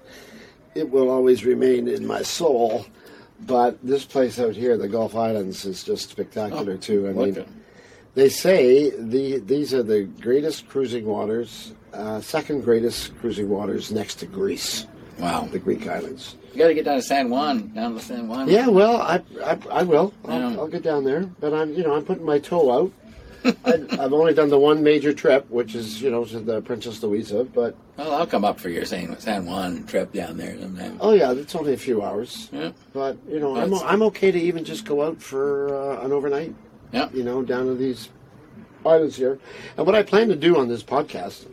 it 0.75 0.91
will 0.91 1.11
always 1.11 1.45
remain 1.45 1.89
in 1.89 2.07
my 2.07 2.23
soul. 2.23 2.87
But 3.41 3.79
this 3.83 4.05
place 4.05 4.39
out 4.39 4.55
here, 4.55 4.77
the 4.77 4.89
Gulf 4.89 5.17
Islands, 5.17 5.65
is 5.65 5.83
just 5.83 6.11
spectacular 6.11 6.77
too. 6.77 7.09
I 7.09 7.13
mean, 7.13 7.45
they 8.15 8.29
say 8.29 8.91
the 8.91 9.39
these 9.41 9.75
are 9.75 9.83
the 9.83 10.05
greatest 10.05 10.69
cruising 10.69 11.07
waters, 11.07 11.73
uh, 11.93 12.21
second 12.21 12.63
greatest 12.63 13.17
cruising 13.19 13.49
waters 13.49 13.91
next 13.91 14.17
to 14.17 14.27
Greece, 14.27 14.87
wow. 15.19 15.49
the 15.51 15.59
Greek 15.59 15.89
islands. 15.89 16.37
You 16.53 16.59
got 16.59 16.69
to 16.69 16.75
get 16.75 16.85
down 16.85 16.97
to 16.97 17.03
San 17.03 17.31
Juan, 17.31 17.73
down 17.75 17.95
to 17.95 18.01
San 18.01 18.29
Juan. 18.29 18.49
Yeah, 18.49 18.69
well, 18.69 19.01
I 19.01 19.23
I, 19.45 19.59
I 19.71 19.83
will. 19.83 20.13
I'll, 20.27 20.39
Yeah. 20.39 20.57
I'll 20.59 20.69
get 20.69 20.83
down 20.83 21.03
there, 21.05 21.23
but 21.41 21.53
I'm 21.53 21.73
you 21.75 21.83
know 21.83 21.95
I'm 21.95 22.05
putting 22.05 22.25
my 22.27 22.39
toe 22.39 22.71
out. 22.71 22.93
I, 23.45 23.85
I've 23.99 24.13
only 24.13 24.35
done 24.35 24.49
the 24.49 24.59
one 24.59 24.83
major 24.83 25.13
trip, 25.13 25.49
which 25.51 25.75
is 25.75 26.01
you 26.01 26.11
know 26.11 26.25
to 26.25 26.41
the 26.41 26.61
Princess 26.63 27.03
Louisa, 27.03 27.45
but 27.45 27.75
Well, 27.97 28.13
I'll 28.15 28.27
come 28.27 28.45
up 28.45 28.61
for 28.61 28.69
your 28.69 28.85
San, 28.85 29.19
San 29.19 29.47
Juan 29.47 29.85
trip 29.85 30.13
down 30.13 30.37
there 30.37 30.59
sometime. 30.61 30.99
oh 31.01 31.13
yeah, 31.13 31.33
it's 31.33 31.55
only 31.55 31.73
a 31.75 31.77
few 31.79 32.03
hours. 32.03 32.49
Yeah. 32.53 32.73
But 32.93 33.17
you 33.29 33.41
know, 33.41 33.57
I'm 33.57 33.75
I'm 33.75 34.03
okay 34.05 34.31
to 34.31 34.39
even 34.41 34.65
just 34.65 34.85
go 34.85 35.03
out 35.03 35.21
for 35.21 35.75
uh, 35.75 36.05
an 36.05 36.13
overnight. 36.13 36.55
Yeah. 36.93 37.09
You 37.13 37.25
know, 37.25 37.43
down 37.43 37.67
to 37.67 37.75
these 37.75 38.09
islands 38.85 39.17
here, 39.17 39.39
and 39.77 39.87
what 39.87 39.95
I 39.95 40.03
plan 40.03 40.29
to 40.29 40.37
do 40.37 40.59
on 40.59 40.69
this 40.69 40.83
podcast, 40.83 41.47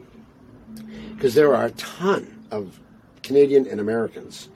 because 1.16 1.34
there 1.36 1.56
are 1.56 1.66
a 1.66 1.72
ton 1.72 2.46
of 2.52 2.80
Canadian 3.24 3.68
and 3.68 3.80
Americans, 3.80 4.50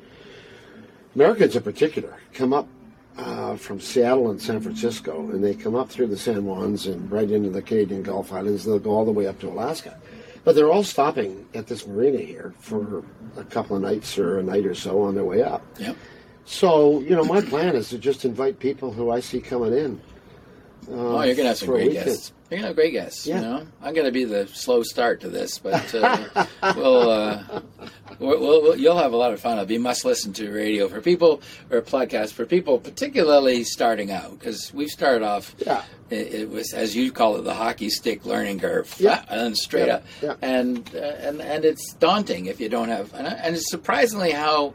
Americans 1.16 1.56
in 1.56 1.64
particular, 1.64 2.18
come 2.34 2.54
up 2.54 2.68
uh, 3.18 3.56
from 3.56 3.80
Seattle 3.80 4.32
and 4.32 4.42
San 4.42 4.60
Francisco, 4.62 5.20
and 5.32 5.44
they 5.44 5.54
come 5.54 5.76
up 5.76 5.90
through 5.90 6.08
the 6.08 6.18
San 6.18 6.42
Juans 6.44 6.88
and 6.88 7.12
right 7.12 7.30
into 7.30 7.50
the 7.50 7.62
Canadian 7.62 8.04
Gulf 8.04 8.32
Islands. 8.34 8.66
They'll 8.66 8.80
go 8.80 8.92
all 8.92 9.06
the 9.06 9.12
way 9.12 9.28
up 9.28 9.40
to 9.40 9.50
Alaska, 9.50 9.98
but 10.44 10.56
they're 10.56 10.72
all 10.72 10.84
stopping 10.84 11.46
at 11.54 11.68
this 11.68 11.86
marina 11.88 12.20
here 12.20 12.54
for 12.60 13.04
a 13.38 13.44
couple 13.44 13.76
of 13.76 13.82
nights 13.82 14.18
or 14.18 14.40
a 14.40 14.44
night 14.44 14.66
or 14.66 14.76
so 14.76 15.02
on 15.04 15.16
their 15.16 15.24
way 15.26 15.42
up. 15.44 15.64
Yep. 15.80 15.96
So, 16.46 17.00
you 17.02 17.16
know, 17.16 17.24
my 17.24 17.40
plan 17.42 17.76
is 17.76 17.90
to 17.90 17.98
just 17.98 18.26
invite 18.26 18.60
people 18.60 18.92
who 18.92 19.12
I 19.12 19.20
see 19.22 19.40
coming 19.40 19.74
in. 19.74 20.02
Uh, 20.92 20.92
Oh, 20.96 21.22
you're 21.22 21.36
gonna 21.36 21.50
have 21.50 21.58
some 21.58 21.70
great 21.70 21.88
weekend. 21.90 22.06
guests. 22.08 22.34
You're 22.54 22.60
gonna 22.60 22.68
have 22.68 22.76
great 22.76 22.92
guests. 22.92 23.26
Yeah. 23.26 23.36
You 23.36 23.42
know, 23.42 23.68
I'm 23.82 23.94
gonna 23.94 24.12
be 24.12 24.26
the 24.26 24.48
slow 24.48 24.84
start 24.84 25.22
to 25.22 25.30
this, 25.30 25.58
but 25.58 25.94
uh, 25.96 26.46
we'll, 26.76 27.10
uh, 27.10 27.44
we'll, 28.20 28.40
we'll, 28.40 28.62
we'll- 28.62 28.76
you'll 28.78 28.98
have 28.98 29.14
a 29.14 29.18
lot 29.18 29.34
of 29.34 29.40
fun. 29.40 29.54
It'll 29.54 29.66
be 29.66 29.78
must 29.78 30.06
listen 30.06 30.34
to 30.34 30.52
radio 30.52 30.88
for 30.88 31.02
people 31.02 31.42
or 31.72 31.82
podcast 31.82 32.34
for 32.34 32.46
people, 32.46 32.80
particularly 32.80 33.64
starting 33.64 34.12
out, 34.12 34.38
because 34.38 34.74
we've 34.74 34.90
started 34.90 35.24
off. 35.26 35.56
Yeah. 35.58 35.84
It, 36.10 36.34
it 36.34 36.50
was 36.50 36.74
as 36.74 36.96
you 36.96 37.12
call 37.12 37.38
it, 37.38 37.42
the 37.44 37.54
hockey 37.56 37.90
stick 37.90 38.26
learning 38.26 38.60
curve. 38.60 38.94
Yeah. 39.00 39.24
And 39.30 39.58
straight 39.58 39.88
Yeah, 39.88 39.96
up. 39.96 40.04
yeah. 40.22 40.36
And 40.42 40.90
uh, 40.96 41.00
and 41.00 41.42
and 41.42 41.66
it's 41.66 41.94
daunting 41.96 42.46
if 42.46 42.60
you 42.62 42.70
don't 42.70 42.90
have. 42.90 43.14
And, 43.16 43.26
and 43.28 43.56
it's 43.56 43.70
surprisingly 43.72 44.32
how 44.32 44.74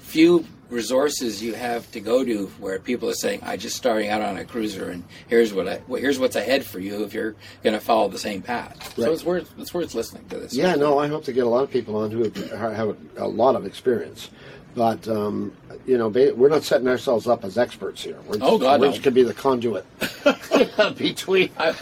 few 0.00 0.46
resources 0.70 1.42
you 1.42 1.54
have 1.54 1.90
to 1.92 2.00
go 2.00 2.24
to 2.24 2.46
where 2.58 2.78
people 2.78 3.08
are 3.08 3.14
saying, 3.14 3.40
"I 3.42 3.56
just 3.56 3.76
starting 3.76 4.08
out 4.08 4.20
on 4.22 4.36
a 4.36 4.44
cruiser, 4.44 4.90
and 4.90 5.04
here's 5.28 5.52
what 5.52 5.68
I 5.68 5.80
well, 5.88 6.00
here's 6.00 6.18
what's 6.18 6.36
ahead 6.36 6.64
for 6.64 6.78
you 6.78 7.04
if 7.04 7.14
you're 7.14 7.34
going 7.62 7.74
to 7.74 7.80
follow 7.80 8.08
the 8.08 8.18
same 8.18 8.42
path." 8.42 8.94
So 8.96 9.12
it's 9.12 9.24
worth 9.24 9.50
it's 9.58 9.72
worth 9.72 9.94
listening 9.94 10.26
to 10.28 10.38
this. 10.38 10.54
Yeah, 10.54 10.74
no, 10.74 10.98
I 10.98 11.08
hope 11.08 11.24
to 11.24 11.32
get 11.32 11.44
a 11.44 11.48
lot 11.48 11.64
of 11.64 11.70
people 11.70 11.96
on 11.96 12.10
who 12.10 12.24
have, 12.24 12.96
a, 13.16 13.26
lot 13.26 13.54
of 13.56 13.64
experience. 13.66 14.30
But, 14.74 15.08
um, 15.08 15.52
you 15.86 15.98
know, 15.98 16.08
we're 16.08 16.48
not 16.50 16.62
setting 16.62 16.86
ourselves 16.86 17.26
up 17.26 17.44
as 17.44 17.58
experts 17.58 18.02
here. 18.04 18.16
We're 18.28 18.36
Oh, 18.40 18.58
God, 18.58 18.80
We're 18.80 18.86
no. 18.86 18.92
just 18.92 19.02
going 19.02 19.14
to 19.14 19.20
be 19.20 19.22
the 19.24 19.34
conduit 19.34 19.84
between 20.96 21.50
I, 21.58 21.74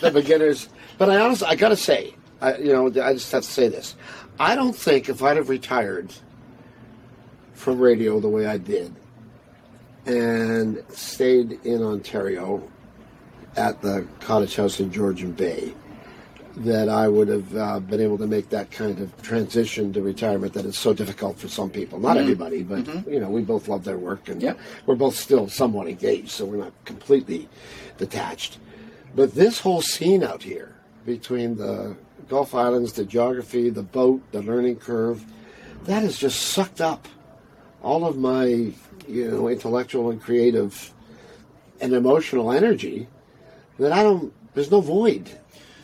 the 0.00 0.10
beginners. 0.12 0.68
But 0.98 1.10
I 1.10 1.18
honestly, 1.18 1.48
I 1.48 1.56
got 1.56 1.70
to 1.70 1.76
say, 1.76 2.14
I, 2.40 2.58
you 2.58 2.72
know, 2.72 2.86
I 3.02 3.14
just 3.14 3.32
have 3.32 3.42
to 3.42 3.50
say 3.50 3.68
this. 3.68 3.96
I 4.38 4.54
don't 4.54 4.76
think 4.76 5.08
if 5.08 5.22
I'd 5.22 5.36
have 5.36 5.48
retired 5.48 6.12
from 7.62 7.78
radio 7.78 8.18
the 8.18 8.28
way 8.28 8.44
I 8.44 8.58
did 8.58 8.92
and 10.04 10.82
stayed 10.88 11.60
in 11.64 11.80
Ontario 11.80 12.68
at 13.56 13.80
the 13.80 14.04
cottage 14.18 14.56
house 14.56 14.80
in 14.80 14.90
Georgian 14.90 15.30
Bay, 15.30 15.72
that 16.56 16.88
I 16.88 17.06
would 17.06 17.28
have 17.28 17.56
uh, 17.56 17.78
been 17.78 18.00
able 18.00 18.18
to 18.18 18.26
make 18.26 18.48
that 18.48 18.72
kind 18.72 18.98
of 18.98 19.22
transition 19.22 19.92
to 19.92 20.02
retirement 20.02 20.54
that 20.54 20.66
is 20.66 20.76
so 20.76 20.92
difficult 20.92 21.38
for 21.38 21.46
some 21.46 21.70
people. 21.70 22.00
Not 22.00 22.16
everybody, 22.16 22.64
but 22.64 22.84
you 23.06 23.20
know, 23.20 23.30
we 23.30 23.42
both 23.42 23.68
love 23.68 23.84
their 23.84 23.96
work 23.96 24.28
and 24.28 24.42
Yep. 24.42 24.58
we're 24.86 24.96
both 24.96 25.14
still 25.14 25.48
somewhat 25.48 25.86
engaged, 25.86 26.30
so 26.30 26.44
we're 26.44 26.56
not 26.56 26.72
completely 26.84 27.48
detached. 27.96 28.58
But 29.14 29.34
this 29.34 29.60
whole 29.60 29.82
scene 29.82 30.24
out 30.24 30.42
here 30.42 30.74
between 31.06 31.56
the 31.56 31.96
Gulf 32.28 32.56
Islands, 32.56 32.94
the 32.94 33.04
geography, 33.04 33.70
the 33.70 33.82
boat, 33.84 34.20
the 34.32 34.42
learning 34.42 34.76
curve, 34.76 35.24
that 35.84 36.02
has 36.02 36.18
just 36.18 36.40
sucked 36.40 36.80
up 36.80 37.06
all 37.82 38.04
of 38.06 38.16
my, 38.16 38.44
you 38.44 39.30
know, 39.30 39.48
intellectual 39.48 40.10
and 40.10 40.20
creative 40.20 40.92
and 41.80 41.92
emotional 41.92 42.52
energy 42.52 43.08
that 43.78 43.92
I 43.92 44.02
don't, 44.02 44.32
there's 44.54 44.70
no 44.70 44.80
void 44.80 45.28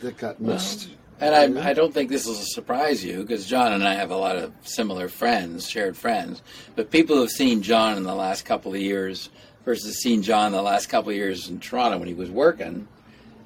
that 0.01 0.17
got 0.17 0.39
missed. 0.39 0.89
and 1.19 1.35
I, 1.35 1.47
mm-hmm. 1.47 1.67
I 1.67 1.73
don't 1.73 1.93
think 1.93 2.09
this 2.09 2.25
will 2.25 2.35
surprise 2.35 3.03
you 3.03 3.21
because 3.21 3.45
John 3.45 3.73
and 3.73 3.83
I 3.83 3.95
have 3.95 4.11
a 4.11 4.17
lot 4.17 4.37
of 4.37 4.53
similar 4.61 5.09
friends, 5.09 5.69
shared 5.69 5.97
friends. 5.97 6.41
But 6.75 6.91
people 6.91 7.15
who 7.15 7.23
have 7.23 7.31
seen 7.31 7.61
John 7.61 7.97
in 7.97 8.03
the 8.03 8.15
last 8.15 8.45
couple 8.45 8.73
of 8.73 8.79
years 8.79 9.29
versus 9.65 10.01
seen 10.01 10.23
John 10.23 10.51
the 10.51 10.61
last 10.61 10.87
couple 10.87 11.09
of 11.09 11.15
years 11.15 11.49
in 11.49 11.59
Toronto 11.59 11.97
when 11.97 12.07
he 12.07 12.13
was 12.13 12.29
working 12.29 12.87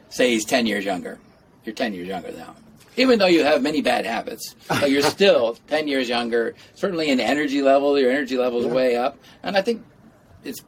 say 0.09 0.29
he's 0.29 0.45
ten 0.45 0.67
years 0.67 0.85
younger. 0.85 1.19
You're 1.65 1.73
ten 1.73 1.93
years 1.93 2.07
younger 2.07 2.31
now. 2.31 2.55
Even 2.97 3.17
though 3.19 3.25
you 3.27 3.43
have 3.43 3.61
many 3.61 3.81
bad 3.81 4.05
habits, 4.05 4.55
but 4.67 4.89
you're 4.91 5.01
still 5.17 5.57
10 5.67 5.87
years 5.87 6.07
younger. 6.09 6.53
Certainly 6.75 7.09
in 7.09 7.19
energy 7.19 7.61
level, 7.61 7.97
your 7.99 8.11
energy 8.11 8.37
level 8.37 8.59
is 8.59 8.65
Yeah. 8.67 8.73
way 8.73 8.95
up. 8.95 9.17
And 9.41 9.57
I 9.57 9.61
think 9.61 9.83
it's 10.43 10.61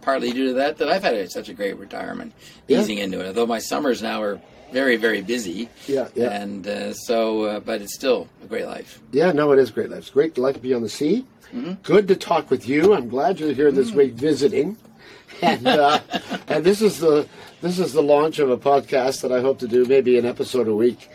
partly 0.00 0.32
due 0.32 0.48
to 0.48 0.52
that 0.54 0.78
that 0.78 0.88
I've 0.88 1.02
had 1.04 1.30
such 1.30 1.48
a 1.48 1.54
great 1.54 1.76
retirement, 1.78 2.32
Yeah. 2.66 2.80
easing 2.80 2.98
into 2.98 3.20
it. 3.20 3.26
Although 3.26 3.46
my 3.46 3.58
summers 3.58 4.02
now 4.02 4.22
are 4.22 4.40
very, 4.72 4.96
very 4.96 5.22
busy. 5.22 5.68
Yeah, 5.86 6.08
yeah. 6.14 6.30
And 6.30 6.66
uh, 6.66 6.92
so, 6.92 7.42
uh, 7.44 7.60
but 7.60 7.82
it's 7.82 7.94
still 7.94 8.26
a 8.42 8.46
great 8.46 8.66
life. 8.66 9.00
Yeah, 9.12 9.30
no, 9.32 9.52
it 9.52 9.58
is 9.60 9.70
a 9.70 9.72
great 9.72 9.90
life. 9.90 10.00
It's 10.00 10.10
great 10.10 10.36
life 10.38 10.54
to 10.56 10.60
be 10.60 10.74
on 10.74 10.82
the 10.82 10.88
sea. 10.88 11.24
Mm-hmm. 11.54 11.74
Good 11.84 12.08
to 12.08 12.16
talk 12.16 12.50
with 12.50 12.68
you. 12.68 12.92
I'm 12.94 13.08
glad 13.08 13.38
you're 13.38 13.52
here 13.52 13.70
Mm. 13.70 13.76
this 13.76 13.92
week 13.92 14.14
visiting, 14.14 14.76
and 15.42 15.64
uh, 15.68 16.00
and 16.48 16.64
this 16.64 16.82
is 16.82 16.98
the 16.98 17.28
this 17.62 17.78
is 17.78 17.92
the 17.92 18.02
launch 18.02 18.40
of 18.40 18.50
a 18.50 18.56
podcast 18.56 19.20
that 19.22 19.30
I 19.30 19.40
hope 19.40 19.60
to 19.60 19.68
do 19.68 19.84
maybe 19.84 20.18
an 20.18 20.26
episode 20.26 20.66
a 20.66 20.74
week, 20.74 21.08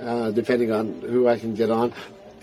uh, 0.00 0.30
depending 0.30 0.72
on 0.72 1.00
who 1.02 1.28
I 1.28 1.38
can 1.38 1.54
get 1.54 1.70
on, 1.70 1.92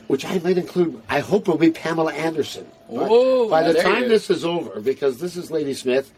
which 0.07 0.25
I 0.25 0.39
might 0.39 0.57
include. 0.57 1.01
I 1.09 1.19
hope 1.19 1.47
will 1.47 1.57
be 1.57 1.71
Pamela 1.71 2.13
Anderson. 2.13 2.65
By- 2.89 3.07
Whoa, 3.07 3.49
by 3.49 3.63
the 3.63 3.81
time 3.81 4.07
this 4.07 4.29
is 4.29 4.45
over, 4.45 4.79
because 4.79 5.19
this 5.19 5.35
is 5.35 5.51
Ladysmith, 5.51 6.11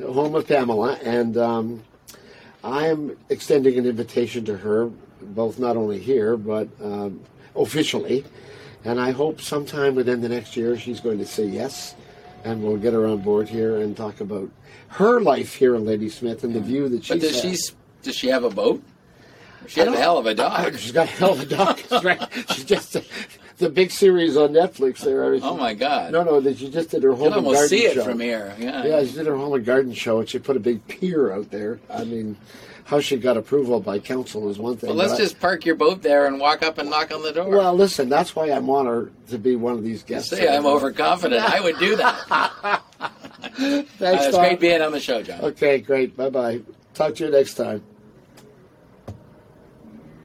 home 0.00 0.34
of 0.34 0.46
Pamela, 0.46 0.98
and. 1.02 1.36
Um, 1.36 1.82
I 2.64 2.88
am 2.88 3.16
extending 3.28 3.78
an 3.78 3.86
invitation 3.86 4.44
to 4.46 4.56
her, 4.56 4.90
both 5.22 5.60
not 5.60 5.76
only 5.76 6.00
here 6.00 6.36
but 6.36 6.66
um, 6.82 7.20
officially, 7.54 8.24
and 8.84 9.00
I 9.00 9.12
hope 9.12 9.40
sometime 9.40 9.94
within 9.94 10.20
the 10.20 10.28
next 10.28 10.56
year 10.56 10.76
she's 10.76 10.98
going 10.98 11.18
to 11.18 11.26
say 11.26 11.44
yes, 11.44 11.94
and 12.42 12.64
we'll 12.64 12.76
get 12.76 12.92
her 12.92 13.06
on 13.06 13.18
board 13.18 13.48
here 13.48 13.76
and 13.76 13.96
talk 13.96 14.20
about 14.20 14.50
her 14.88 15.20
life 15.20 15.54
here 15.54 15.76
in 15.76 15.84
Ladysmith 15.84 16.42
and 16.42 16.54
the 16.54 16.60
view 16.60 16.88
that 16.88 17.04
she's. 17.04 17.08
But 17.08 17.20
does 17.20 17.40
had. 17.40 17.56
she 17.56 17.74
does 18.02 18.16
she 18.16 18.28
have 18.28 18.42
a 18.42 18.50
boat? 18.50 18.82
She 19.68 19.80
has 19.80 19.88
a 19.88 19.96
hell 19.96 20.18
of 20.18 20.26
a 20.26 20.34
dog. 20.34 20.78
She's 20.78 20.92
got 20.92 21.06
a 21.08 21.10
hell 21.10 21.32
of 21.32 21.40
a 21.40 21.46
dog. 21.46 21.80
Right. 22.04 22.22
She's 22.50 22.64
just 22.64 22.96
the 23.58 23.68
big 23.70 23.90
series 23.90 24.36
on 24.36 24.50
Netflix 24.50 24.98
there. 25.00 25.24
Oh 25.42 25.56
my 25.56 25.74
God! 25.74 26.12
No, 26.12 26.22
no, 26.22 26.40
that 26.40 26.58
she 26.58 26.68
just 26.70 26.90
did 26.90 27.02
her 27.02 27.10
home 27.12 27.20
you 27.24 27.24
can 27.30 27.38
and 27.38 27.46
almost 27.46 27.54
garden 27.60 27.68
see 27.70 27.84
it 27.86 27.94
show. 27.94 28.04
from 28.04 28.20
here. 28.20 28.54
Yeah. 28.58 28.84
Yeah, 28.84 29.04
she 29.04 29.12
did 29.12 29.26
her 29.26 29.36
home 29.36 29.52
and 29.54 29.64
garden 29.64 29.92
show, 29.94 30.20
and 30.20 30.28
she 30.28 30.38
put 30.38 30.56
a 30.56 30.60
big 30.60 30.86
pier 30.88 31.32
out 31.32 31.50
there. 31.50 31.80
I 31.90 32.04
mean, 32.04 32.36
how 32.84 33.00
she 33.00 33.16
got 33.16 33.36
approval 33.36 33.80
by 33.80 33.98
council 33.98 34.48
is 34.50 34.58
one 34.58 34.76
thing. 34.76 34.88
Well, 34.90 34.96
let's 34.98 35.12
but 35.12 35.20
I- 35.20 35.24
just 35.24 35.40
park 35.40 35.64
your 35.64 35.74
boat 35.74 36.02
there 36.02 36.26
and 36.26 36.38
walk 36.38 36.62
up 36.62 36.78
and 36.78 36.88
knock 36.90 37.10
on 37.12 37.22
the 37.22 37.32
door. 37.32 37.48
Well, 37.48 37.74
listen, 37.74 38.08
that's 38.08 38.36
why 38.36 38.50
I'm 38.50 38.68
honored 38.70 39.10
to 39.30 39.38
be 39.38 39.56
one 39.56 39.72
of 39.72 39.82
these 39.82 40.02
guests. 40.02 40.30
Say 40.30 40.46
I'm 40.46 40.66
overconfident. 40.66 41.42
I 41.42 41.60
would 41.60 41.78
do 41.78 41.96
that. 41.96 42.20
Thanks, 43.56 44.00
Uh, 44.00 44.06
it's 44.06 44.36
Tom. 44.36 44.44
great 44.44 44.60
being 44.60 44.82
on 44.82 44.92
the 44.92 45.00
show, 45.00 45.22
John. 45.22 45.40
Okay, 45.40 45.78
great. 45.80 46.16
Bye 46.16 46.30
bye. 46.30 46.60
Talk 46.94 47.14
to 47.16 47.24
you 47.24 47.30
next 47.30 47.54
time. 47.54 47.82